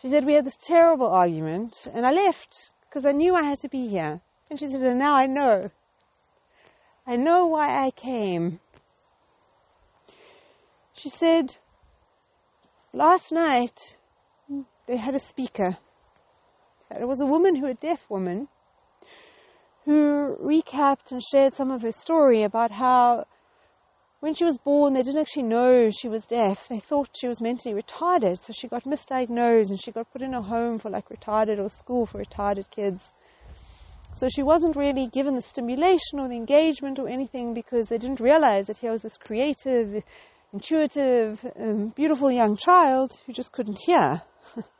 She 0.00 0.08
said, 0.08 0.24
we 0.24 0.34
had 0.34 0.44
this 0.46 0.56
terrible 0.56 1.08
argument. 1.08 1.88
And 1.92 2.06
I 2.06 2.12
left 2.12 2.70
because 2.88 3.04
I 3.04 3.10
knew 3.10 3.34
I 3.34 3.42
had 3.42 3.58
to 3.58 3.68
be 3.68 3.88
here. 3.88 4.20
And 4.50 4.58
she 4.60 4.68
said, 4.68 4.82
and 4.82 5.00
now 5.00 5.16
I 5.16 5.26
know. 5.26 5.68
I 7.08 7.16
know 7.16 7.48
why 7.48 7.84
I 7.84 7.90
came. 7.90 8.60
She 10.94 11.08
said, 11.08 11.56
last 12.92 13.32
night 13.32 13.96
they 14.86 14.96
had 14.96 15.16
a 15.16 15.20
speaker. 15.20 15.78
It 16.98 17.06
was 17.06 17.20
a 17.20 17.26
woman 17.26 17.56
who, 17.56 17.66
a 17.66 17.74
deaf 17.74 18.08
woman, 18.10 18.48
who 19.84 20.36
recapped 20.42 21.10
and 21.10 21.22
shared 21.22 21.54
some 21.54 21.70
of 21.70 21.82
her 21.82 21.92
story 21.92 22.42
about 22.42 22.72
how 22.72 23.26
when 24.20 24.34
she 24.34 24.44
was 24.44 24.58
born, 24.58 24.92
they 24.92 25.02
didn't 25.02 25.20
actually 25.20 25.44
know 25.44 25.90
she 25.90 26.08
was 26.08 26.26
deaf. 26.26 26.68
They 26.68 26.78
thought 26.78 27.08
she 27.18 27.26
was 27.26 27.40
mentally 27.40 27.74
retarded, 27.74 28.38
so 28.38 28.52
she 28.52 28.68
got 28.68 28.84
misdiagnosed 28.84 29.70
and 29.70 29.82
she 29.82 29.92
got 29.92 30.12
put 30.12 30.20
in 30.20 30.34
a 30.34 30.42
home 30.42 30.78
for 30.78 30.90
like 30.90 31.08
retarded 31.08 31.58
or 31.58 31.70
school 31.70 32.04
for 32.04 32.22
retarded 32.22 32.70
kids. 32.70 33.12
So 34.14 34.28
she 34.28 34.42
wasn't 34.42 34.76
really 34.76 35.06
given 35.06 35.36
the 35.36 35.42
stimulation 35.42 36.18
or 36.18 36.28
the 36.28 36.36
engagement 36.36 36.98
or 36.98 37.08
anything 37.08 37.54
because 37.54 37.88
they 37.88 37.96
didn't 37.96 38.20
realize 38.20 38.66
that 38.66 38.78
here 38.78 38.92
was 38.92 39.02
this 39.02 39.16
creative, 39.16 40.02
intuitive, 40.52 41.46
um, 41.58 41.88
beautiful 41.96 42.30
young 42.30 42.56
child 42.56 43.12
who 43.24 43.32
just 43.32 43.52
couldn't 43.52 43.78
hear. 43.86 44.22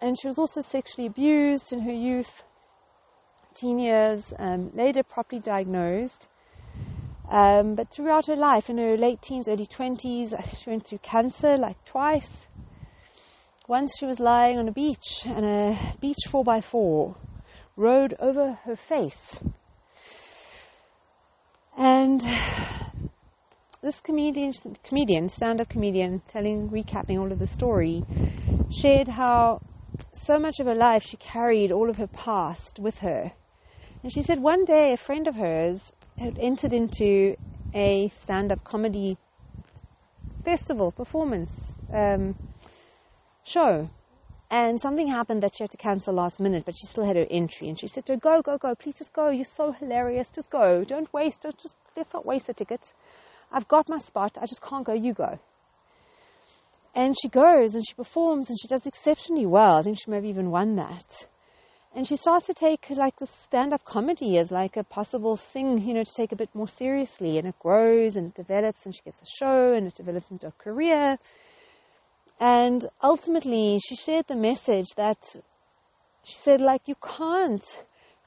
and 0.00 0.18
she 0.18 0.26
was 0.26 0.38
also 0.38 0.62
sexually 0.62 1.06
abused 1.06 1.72
in 1.72 1.80
her 1.80 1.92
youth, 1.92 2.44
teen 3.54 3.78
years, 3.78 4.32
um, 4.38 4.70
later 4.74 5.02
properly 5.02 5.40
diagnosed. 5.40 6.28
Um, 7.30 7.74
but 7.74 7.90
throughout 7.90 8.26
her 8.26 8.36
life, 8.36 8.68
in 8.68 8.78
her 8.78 8.96
late 8.96 9.22
teens, 9.22 9.48
early 9.48 9.66
20s, 9.66 10.58
she 10.58 10.70
went 10.70 10.86
through 10.86 10.98
cancer 10.98 11.56
like 11.56 11.84
twice. 11.84 12.46
Once 13.68 13.92
she 13.98 14.06
was 14.06 14.18
lying 14.18 14.58
on 14.58 14.66
a 14.66 14.72
beach 14.72 15.22
and 15.26 15.44
a 15.44 15.94
beach 16.00 16.18
4x4 16.26 17.14
rode 17.76 18.14
over 18.18 18.58
her 18.64 18.74
face. 18.74 19.38
And 21.76 22.20
this 23.80 24.00
comedian, 24.00 24.52
comedian, 24.82 25.28
stand-up 25.28 25.68
comedian, 25.68 26.20
telling, 26.26 26.68
recapping 26.68 27.20
all 27.20 27.30
of 27.30 27.38
the 27.38 27.46
story, 27.46 28.04
shared 28.70 29.08
how 29.08 29.60
so 30.12 30.38
much 30.38 30.60
of 30.60 30.66
her 30.66 30.74
life 30.74 31.02
she 31.02 31.16
carried 31.16 31.70
all 31.70 31.88
of 31.90 31.96
her 31.96 32.06
past 32.06 32.78
with 32.78 33.00
her. 33.00 33.32
And 34.02 34.12
she 34.12 34.22
said 34.22 34.40
one 34.40 34.64
day 34.64 34.92
a 34.92 34.96
friend 34.96 35.26
of 35.26 35.34
hers 35.36 35.92
had 36.18 36.38
entered 36.38 36.72
into 36.72 37.36
a 37.74 38.08
stand-up 38.08 38.64
comedy 38.64 39.18
festival 40.44 40.90
performance 40.90 41.76
um, 41.92 42.36
show 43.44 43.90
and 44.50 44.80
something 44.80 45.06
happened 45.06 45.44
that 45.44 45.54
she 45.54 45.62
had 45.62 45.70
to 45.70 45.76
cancel 45.76 46.14
last 46.14 46.40
minute, 46.40 46.64
but 46.64 46.74
she 46.76 46.84
still 46.84 47.04
had 47.04 47.14
her 47.14 47.26
entry. 47.30 47.68
And 47.68 47.78
she 47.78 47.86
said 47.86 48.04
to 48.06 48.14
her, 48.14 48.18
go, 48.18 48.42
go, 48.42 48.56
go, 48.56 48.74
please 48.74 48.96
just 48.96 49.12
go. 49.12 49.28
You're 49.28 49.44
so 49.44 49.70
hilarious. 49.70 50.28
Just 50.28 50.50
go. 50.50 50.82
Don't 50.82 51.12
waste 51.12 51.42
Don't 51.42 51.56
Just, 51.56 51.76
let's 51.96 52.12
not 52.12 52.26
waste 52.26 52.48
a 52.48 52.52
ticket. 52.52 52.92
I've 53.52 53.68
got 53.68 53.88
my 53.88 53.98
spot. 53.98 54.36
I 54.40 54.46
just 54.46 54.60
can't 54.60 54.84
go. 54.84 54.92
You 54.92 55.14
go. 55.14 55.38
And 56.94 57.16
she 57.20 57.28
goes 57.28 57.74
and 57.74 57.84
she 57.86 57.94
performs 57.94 58.48
and 58.48 58.58
she 58.60 58.68
does 58.68 58.86
exceptionally 58.86 59.46
well. 59.46 59.78
I 59.78 59.82
think 59.82 59.98
she 59.98 60.10
maybe 60.10 60.28
even 60.28 60.50
won 60.50 60.76
that. 60.76 61.26
And 61.94 62.06
she 62.06 62.16
starts 62.16 62.46
to 62.46 62.54
take 62.54 62.88
like 62.90 63.16
the 63.18 63.26
stand-up 63.26 63.84
comedy 63.84 64.38
as 64.38 64.50
like 64.50 64.76
a 64.76 64.84
possible 64.84 65.36
thing, 65.36 65.86
you 65.86 65.94
know, 65.94 66.04
to 66.04 66.14
take 66.16 66.32
a 66.32 66.36
bit 66.36 66.54
more 66.54 66.68
seriously. 66.68 67.38
And 67.38 67.48
it 67.48 67.58
grows 67.58 68.16
and 68.16 68.28
it 68.28 68.34
develops 68.34 68.86
and 68.86 68.94
she 68.94 69.02
gets 69.02 69.22
a 69.22 69.26
show 69.38 69.72
and 69.72 69.86
it 69.86 69.94
develops 69.94 70.30
into 70.30 70.48
a 70.48 70.52
career. 70.52 71.18
And 72.40 72.88
ultimately, 73.02 73.78
she 73.86 73.96
shared 73.96 74.26
the 74.28 74.36
message 74.36 74.86
that 74.96 75.18
she 76.22 76.38
said, 76.38 76.60
like, 76.60 76.88
you 76.88 76.94
can't, 76.94 77.64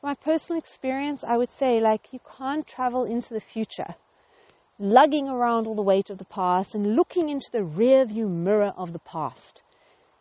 my 0.03 0.13
personal 0.13 0.59
experience, 0.59 1.23
I 1.23 1.37
would 1.37 1.49
say, 1.49 1.79
like, 1.79 2.13
you 2.13 2.19
can't 2.37 2.67
travel 2.67 3.05
into 3.05 3.33
the 3.33 3.39
future 3.39 3.95
lugging 4.79 5.27
around 5.27 5.67
all 5.67 5.75
the 5.75 5.81
weight 5.81 6.09
of 6.09 6.17
the 6.17 6.25
past 6.25 6.73
and 6.73 6.95
looking 6.95 7.29
into 7.29 7.49
the 7.51 7.59
rearview 7.59 8.29
mirror 8.29 8.73
of 8.75 8.93
the 8.93 8.99
past. 8.99 9.61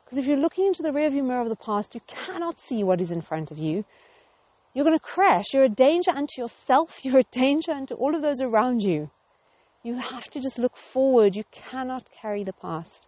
Because 0.05 0.19
if 0.19 0.27
you're 0.27 0.37
looking 0.37 0.67
into 0.67 0.83
the 0.83 0.91
rearview 0.91 1.25
mirror 1.25 1.41
of 1.41 1.49
the 1.49 1.57
past, 1.57 1.95
you 1.95 2.03
cannot 2.07 2.59
see 2.59 2.85
what 2.85 3.01
is 3.01 3.11
in 3.11 3.23
front 3.23 3.51
of 3.51 3.59
you. 3.59 3.85
You're 4.75 4.85
going 4.85 4.99
to 4.99 5.05
crash. 5.05 5.47
You're 5.53 5.67
a 5.67 5.69
danger 5.69 6.11
unto 6.11 6.41
yourself. 6.41 7.01
You're 7.05 7.19
a 7.19 7.31
danger 7.31 7.73
unto 7.73 7.95
all 7.95 8.15
of 8.15 8.23
those 8.23 8.41
around 8.41 8.83
you. 8.83 9.11
You 9.83 9.97
have 9.97 10.31
to 10.31 10.41
just 10.41 10.59
look 10.59 10.77
forward. 10.77 11.35
You 11.35 11.45
cannot 11.51 12.11
carry 12.11 12.45
the 12.45 12.53
past. 12.53 13.07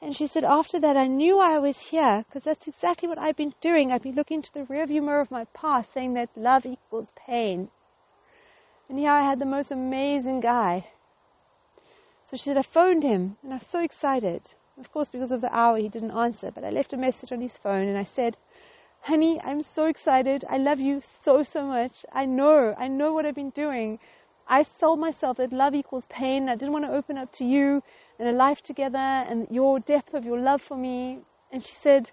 And 0.00 0.14
she 0.14 0.26
said, 0.26 0.44
after 0.44 0.78
that, 0.80 0.96
I 0.96 1.06
knew 1.06 1.40
I 1.40 1.58
was 1.58 1.88
here 1.90 2.24
because 2.26 2.44
that's 2.44 2.68
exactly 2.68 3.08
what 3.08 3.18
I've 3.18 3.36
been 3.36 3.54
doing. 3.60 3.90
I've 3.90 4.02
been 4.02 4.14
looking 4.14 4.42
to 4.42 4.54
the 4.54 4.60
rearview 4.60 5.02
mirror 5.02 5.20
of 5.20 5.30
my 5.30 5.44
past, 5.54 5.92
saying 5.92 6.14
that 6.14 6.30
love 6.36 6.66
equals 6.66 7.12
pain. 7.16 7.70
And 8.88 8.98
here 8.98 9.10
I 9.10 9.22
had 9.22 9.38
the 9.38 9.46
most 9.46 9.70
amazing 9.70 10.40
guy. 10.40 10.88
So 12.24 12.36
she 12.36 12.44
said, 12.44 12.56
I 12.56 12.62
phoned 12.62 13.02
him 13.02 13.36
and 13.42 13.52
I 13.52 13.56
was 13.56 13.66
so 13.66 13.82
excited. 13.82 14.50
Of 14.78 14.92
course, 14.92 15.08
because 15.08 15.32
of 15.32 15.40
the 15.40 15.54
hour, 15.54 15.76
he 15.76 15.88
didn't 15.88 16.12
answer, 16.12 16.50
but 16.50 16.64
I 16.64 16.70
left 16.70 16.92
a 16.92 16.96
message 16.96 17.32
on 17.32 17.40
his 17.40 17.58
phone 17.58 17.88
and 17.88 17.98
I 17.98 18.04
said, 18.04 18.36
Honey, 19.02 19.40
I'm 19.42 19.62
so 19.62 19.86
excited. 19.86 20.44
I 20.48 20.58
love 20.58 20.80
you 20.80 21.00
so, 21.02 21.42
so 21.42 21.64
much. 21.64 22.04
I 22.12 22.26
know, 22.26 22.74
I 22.78 22.88
know 22.88 23.12
what 23.12 23.26
I've 23.26 23.34
been 23.34 23.50
doing. 23.50 23.98
I 24.46 24.62
sold 24.62 24.98
myself 24.98 25.36
that 25.36 25.52
love 25.52 25.74
equals 25.74 26.06
pain. 26.06 26.48
I 26.48 26.56
didn't 26.56 26.72
want 26.72 26.84
to 26.84 26.92
open 26.92 27.18
up 27.18 27.32
to 27.32 27.44
you 27.44 27.82
and 28.18 28.28
a 28.28 28.32
life 28.32 28.62
together 28.62 28.98
and 28.98 29.46
your 29.50 29.78
depth 29.78 30.14
of 30.14 30.24
your 30.24 30.38
love 30.38 30.62
for 30.62 30.76
me. 30.76 31.20
And 31.52 31.62
she 31.62 31.74
said, 31.74 32.10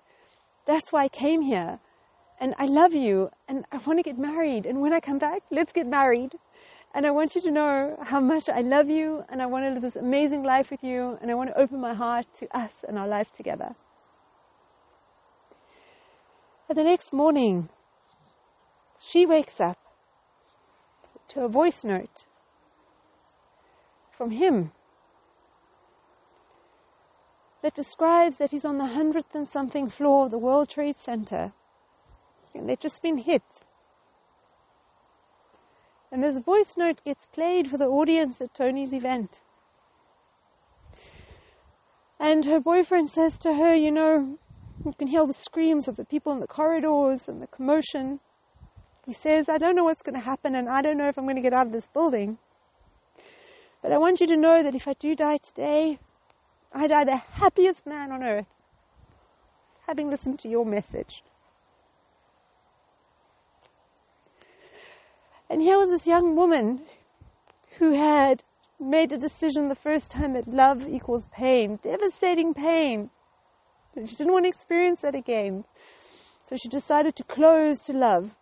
That's 0.65 0.91
why 0.91 1.03
I 1.03 1.09
came 1.09 1.41
here. 1.41 1.79
And 2.39 2.53
I 2.57 2.65
love 2.65 2.93
you 2.93 3.29
and 3.47 3.65
I 3.71 3.77
want 3.77 3.99
to 3.99 4.03
get 4.03 4.17
married. 4.17 4.65
And 4.65 4.81
when 4.81 4.93
I 4.93 4.99
come 4.99 5.17
back, 5.17 5.43
let's 5.51 5.71
get 5.71 5.87
married. 5.87 6.33
And 6.93 7.05
I 7.05 7.11
want 7.11 7.35
you 7.35 7.41
to 7.41 7.51
know 7.51 7.97
how 8.03 8.19
much 8.19 8.49
I 8.49 8.61
love 8.61 8.89
you 8.89 9.23
and 9.29 9.41
I 9.41 9.45
want 9.45 9.65
to 9.65 9.71
live 9.71 9.81
this 9.81 9.95
amazing 9.95 10.43
life 10.43 10.71
with 10.71 10.83
you 10.83 11.17
and 11.21 11.29
I 11.29 11.33
want 11.33 11.49
to 11.49 11.59
open 11.59 11.79
my 11.79 11.93
heart 11.93 12.25
to 12.35 12.57
us 12.57 12.83
and 12.87 12.97
our 12.97 13.07
life 13.07 13.31
together. 13.31 13.75
And 16.67 16.77
the 16.77 16.83
next 16.83 17.13
morning, 17.13 17.69
she 18.99 19.25
wakes 19.25 19.59
up 19.59 19.77
to 21.29 21.41
a 21.41 21.49
voice 21.49 21.83
note 21.83 22.25
from 24.11 24.31
him 24.31 24.71
that 27.61 27.73
describes 27.73 28.37
that 28.37 28.51
he's 28.51 28.63
on 28.63 28.77
the 28.77 28.87
hundredth 28.87 29.35
and 29.35 29.47
something 29.47 29.89
floor 29.89 30.25
of 30.25 30.31
the 30.31 30.37
World 30.37 30.69
Trade 30.69 30.95
Center. 30.95 31.53
And 32.55 32.69
they've 32.69 32.79
just 32.79 33.01
been 33.01 33.19
hit. 33.19 33.43
And 36.11 36.23
this 36.23 36.37
voice 36.37 36.75
note 36.77 37.03
gets 37.03 37.27
played 37.27 37.67
for 37.67 37.77
the 37.77 37.87
audience 37.87 38.39
at 38.39 38.53
Tony's 38.53 38.93
event. 38.93 39.41
And 42.19 42.45
her 42.45 42.59
boyfriend 42.59 43.09
says 43.09 43.37
to 43.39 43.55
her, 43.55 43.75
You 43.75 43.91
know, 43.91 44.39
you 44.85 44.93
can 44.93 45.07
hear 45.07 45.27
the 45.27 45.33
screams 45.33 45.87
of 45.87 45.97
the 45.97 46.05
people 46.05 46.31
in 46.31 46.39
the 46.39 46.47
corridors 46.47 47.27
and 47.27 47.41
the 47.41 47.47
commotion. 47.47 48.21
He 49.05 49.13
says, 49.13 49.49
I 49.49 49.57
don't 49.57 49.75
know 49.75 49.83
what's 49.83 50.01
going 50.01 50.15
to 50.15 50.25
happen 50.25 50.55
and 50.55 50.69
I 50.69 50.81
don't 50.81 50.97
know 50.97 51.09
if 51.09 51.17
I'm 51.17 51.25
going 51.25 51.35
to 51.35 51.41
get 51.41 51.53
out 51.53 51.67
of 51.67 51.73
this 51.73 51.87
building. 51.87 52.37
But 53.81 53.91
I 53.91 53.97
want 53.97 54.19
you 54.19 54.27
to 54.27 54.37
know 54.37 54.63
that 54.63 54.73
if 54.73 54.87
I 54.87 54.93
do 54.93 55.15
die 55.15 55.37
today, 55.37 55.99
I 56.73 56.87
die 56.87 57.03
the 57.03 57.17
happiest 57.17 57.85
man 57.85 58.11
on 58.11 58.23
earth, 58.23 58.47
having 59.85 60.09
listened 60.09 60.39
to 60.39 60.49
your 60.49 60.65
message. 60.65 61.23
And 65.49 65.61
here 65.61 65.77
was 65.77 65.89
this 65.89 66.07
young 66.07 66.35
woman 66.35 66.81
who 67.77 67.93
had 67.93 68.43
made 68.79 69.11
a 69.11 69.17
decision 69.17 69.69
the 69.69 69.75
first 69.75 70.11
time 70.11 70.33
that 70.33 70.47
love 70.47 70.87
equals 70.87 71.27
pain, 71.31 71.79
devastating 71.81 72.53
pain. 72.53 73.09
And 73.95 74.09
she 74.09 74.15
didn't 74.15 74.33
want 74.33 74.45
to 74.45 74.49
experience 74.49 75.01
that 75.01 75.15
again. 75.15 75.65
So 76.45 76.55
she 76.55 76.67
decided 76.67 77.15
to 77.15 77.23
close 77.23 77.85
to 77.85 77.93
love. 77.93 78.35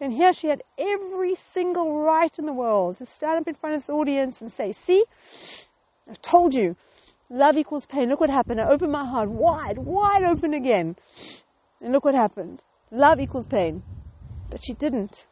And 0.00 0.12
here 0.12 0.32
she 0.32 0.48
had 0.48 0.62
every 0.78 1.34
single 1.34 2.00
right 2.00 2.36
in 2.38 2.44
the 2.44 2.52
world 2.52 2.98
to 2.98 3.06
stand 3.06 3.40
up 3.40 3.48
in 3.48 3.54
front 3.54 3.76
of 3.76 3.82
this 3.82 3.90
audience 3.90 4.40
and 4.40 4.52
say, 4.52 4.72
See, 4.72 5.04
I 6.08 6.14
told 6.20 6.54
you, 6.54 6.76
Love 7.28 7.56
equals 7.56 7.86
pain. 7.86 8.08
Look 8.08 8.20
what 8.20 8.30
happened. 8.30 8.60
I 8.60 8.68
opened 8.68 8.92
my 8.92 9.04
heart 9.04 9.28
wide, 9.28 9.78
wide 9.78 10.22
open 10.22 10.54
again. 10.54 10.94
And 11.82 11.92
look 11.92 12.04
what 12.04 12.14
happened. 12.14 12.62
Love 12.92 13.18
equals 13.18 13.48
pain. 13.48 13.82
But 14.48 14.62
she 14.62 14.74
didn't. 14.74 15.26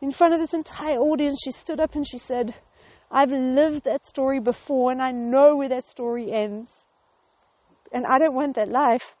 In 0.00 0.12
front 0.12 0.34
of 0.34 0.40
this 0.40 0.54
entire 0.54 0.98
audience, 0.98 1.40
she 1.42 1.50
stood 1.50 1.80
up 1.80 1.94
and 1.94 2.06
she 2.06 2.18
said, 2.18 2.54
I've 3.10 3.32
lived 3.32 3.84
that 3.84 4.04
story 4.04 4.38
before 4.38 4.92
and 4.92 5.02
I 5.02 5.10
know 5.12 5.56
where 5.56 5.68
that 5.68 5.88
story 5.88 6.30
ends. 6.30 6.86
And 7.92 8.06
I 8.06 8.18
don't 8.18 8.34
want 8.34 8.54
that 8.56 8.70
life. 8.70 9.14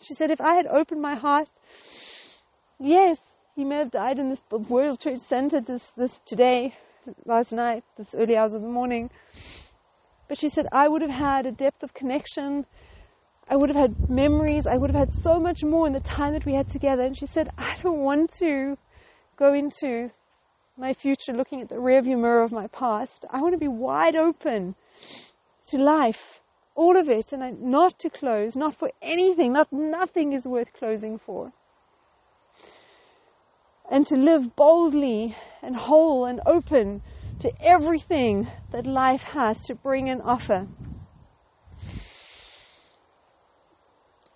She 0.00 0.14
said, 0.14 0.30
if 0.30 0.40
I 0.40 0.54
had 0.54 0.66
opened 0.66 1.02
my 1.02 1.16
heart, 1.16 1.48
yes, 2.78 3.18
he 3.54 3.64
may 3.64 3.76
have 3.76 3.90
died 3.90 4.18
in 4.18 4.28
this 4.28 4.42
World 4.50 5.00
Trade 5.00 5.20
Center 5.20 5.60
this, 5.60 5.92
this 5.96 6.20
today, 6.20 6.76
last 7.24 7.52
night, 7.52 7.84
this 7.96 8.14
early 8.14 8.36
hours 8.36 8.52
of 8.52 8.62
the 8.62 8.68
morning. 8.68 9.10
But 10.28 10.38
she 10.38 10.48
said, 10.48 10.66
I 10.72 10.88
would 10.88 11.02
have 11.02 11.10
had 11.10 11.46
a 11.46 11.52
depth 11.52 11.82
of 11.82 11.94
connection. 11.94 12.66
I 13.48 13.56
would 13.56 13.70
have 13.70 13.76
had 13.76 14.10
memories. 14.10 14.66
I 14.66 14.76
would 14.76 14.90
have 14.90 14.98
had 14.98 15.12
so 15.12 15.40
much 15.40 15.62
more 15.62 15.86
in 15.86 15.92
the 15.92 16.00
time 16.00 16.32
that 16.32 16.44
we 16.44 16.54
had 16.54 16.68
together. 16.68 17.02
And 17.02 17.16
she 17.16 17.26
said, 17.26 17.50
I 17.56 17.76
don't 17.82 18.00
want 18.00 18.30
to 18.38 18.76
go 19.36 19.52
into 19.52 20.10
my 20.76 20.92
future 20.92 21.32
looking 21.32 21.60
at 21.60 21.68
the 21.68 21.76
rearview 21.76 22.18
mirror 22.18 22.42
of 22.42 22.52
my 22.52 22.66
past. 22.66 23.24
I 23.30 23.40
want 23.40 23.54
to 23.54 23.58
be 23.58 23.68
wide 23.68 24.16
open 24.16 24.74
to 25.70 25.78
life, 25.78 26.40
all 26.74 26.96
of 26.96 27.08
it, 27.08 27.32
and 27.32 27.62
not 27.62 27.98
to 28.00 28.10
close, 28.10 28.56
not 28.56 28.74
for 28.74 28.90
anything, 29.00 29.52
not 29.52 29.72
nothing 29.72 30.32
is 30.32 30.46
worth 30.46 30.72
closing 30.72 31.18
for. 31.18 31.52
And 33.90 34.06
to 34.06 34.16
live 34.16 34.56
boldly 34.56 35.36
and 35.62 35.76
whole 35.76 36.24
and 36.24 36.40
open 36.44 37.02
to 37.38 37.52
everything 37.60 38.48
that 38.72 38.86
life 38.86 39.22
has 39.24 39.62
to 39.64 39.74
bring 39.74 40.08
and 40.08 40.20
offer. 40.22 40.66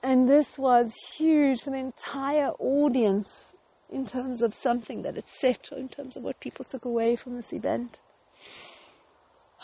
And 0.02 0.28
this 0.28 0.58
was 0.58 0.94
huge 1.16 1.60
for 1.62 1.70
the 1.70 1.76
entire 1.76 2.50
audience 2.58 3.54
in 3.90 4.07
terms 4.07 4.40
of 4.40 4.55
something 4.55 5.03
that 5.03 5.16
it 5.16 5.26
set, 5.29 5.68
or 5.72 5.79
in 5.79 5.88
terms 5.88 6.16
of 6.16 6.22
what 6.22 6.40
people 6.40 6.64
took 6.64 6.85
away 6.85 7.16
from 7.16 7.37
this 7.37 7.53
event. 7.53 7.98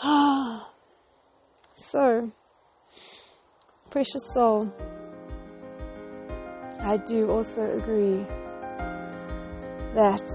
so, 1.75 2.31
precious 3.89 4.33
soul, 4.33 4.71
I 6.79 6.97
do 6.97 7.29
also 7.29 7.77
agree 7.77 8.25
that 9.95 10.29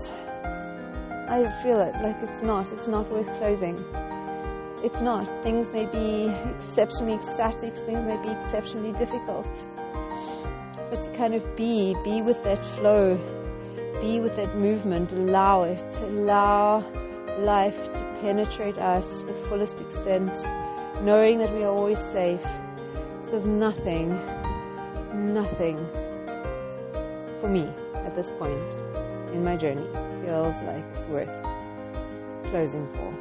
I 1.29 1.49
feel 1.63 1.79
it 1.81 1.95
like 2.03 2.17
it's 2.23 2.43
not. 2.43 2.73
It's 2.73 2.89
not 2.89 3.09
worth 3.13 3.33
closing. 3.39 3.79
It's 4.83 5.01
not. 5.01 5.45
Things 5.45 5.71
may 5.71 5.87
be 5.87 6.29
exceptionally 6.57 7.19
static, 7.23 7.77
things 7.77 8.05
may 8.05 8.21
be 8.21 8.31
exceptionally 8.31 8.93
difficult. 8.93 9.49
But 10.91 11.03
to 11.05 11.13
kind 11.13 11.35
of 11.35 11.55
be, 11.55 11.95
be 12.05 12.21
with 12.21 12.43
that 12.43 12.65
flow, 12.65 13.17
be 14.03 14.19
with 14.19 14.35
that 14.35 14.57
movement, 14.57 15.13
allow 15.13 15.61
it, 15.61 15.79
allow 16.03 16.81
life 17.39 17.77
to 17.93 18.19
penetrate 18.21 18.77
us 18.77 19.21
to 19.21 19.27
the 19.27 19.35
fullest 19.49 19.81
extent, 19.81 20.37
knowing 21.03 21.39
that 21.39 21.55
we 21.55 21.63
are 21.63 21.71
always 21.71 22.01
safe. 22.11 22.43
There's 23.31 23.47
nothing, 23.47 24.09
nothing 25.15 25.79
for 27.41 27.49
me 27.49 27.63
at 27.95 28.17
this 28.17 28.33
point 28.33 28.61
in 29.33 29.45
my 29.45 29.57
journey 29.57 29.87
feels 30.25 30.61
like 30.63 30.85
it's 30.97 31.07
worth 31.07 31.43
closing 32.51 32.89
for. 32.89 33.15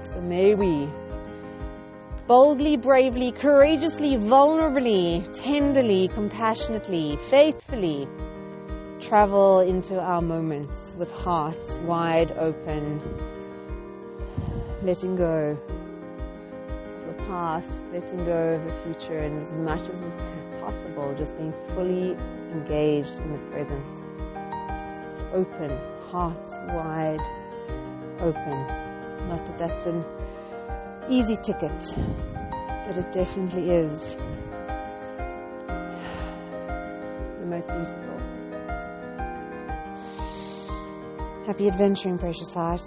So 0.00 0.20
may 0.20 0.54
we 0.54 0.88
boldly, 2.28 2.76
bravely, 2.76 3.32
courageously, 3.32 4.14
vulnerably, 4.14 5.28
tenderly, 5.34 6.06
compassionately, 6.06 7.16
faithfully 7.16 8.08
travel 9.00 9.60
into 9.60 9.98
our 10.00 10.20
moments 10.20 10.94
with 10.98 11.12
hearts 11.12 11.76
wide 11.78 12.32
open, 12.32 13.00
letting 14.82 15.16
go 15.16 15.56
of 17.06 17.16
the 17.16 17.22
past, 17.24 17.70
letting 17.92 18.24
go 18.24 18.54
of 18.54 18.64
the 18.64 18.72
future, 18.82 19.18
and 19.18 19.40
as 19.40 19.52
much 19.52 19.88
as 19.88 20.02
possible, 20.60 21.14
just 21.16 21.36
being 21.36 21.54
fully 21.74 22.16
engaged 22.52 23.18
in 23.20 23.32
the 23.32 23.38
present 23.50 23.84
open, 25.32 25.70
hearts 26.10 26.58
wide 26.68 27.20
open. 28.20 28.66
Not 29.28 29.44
that 29.46 29.58
that's 29.58 29.86
an 29.86 30.04
easy 31.08 31.36
ticket, 31.36 31.94
but 32.86 32.96
it 32.96 33.12
definitely 33.12 33.70
is 33.70 34.16
the 37.38 37.46
most 37.46 37.68
beautiful. 37.68 38.17
Happy 41.48 41.66
adventuring, 41.66 42.18
precious 42.18 42.52
heart. 42.52 42.82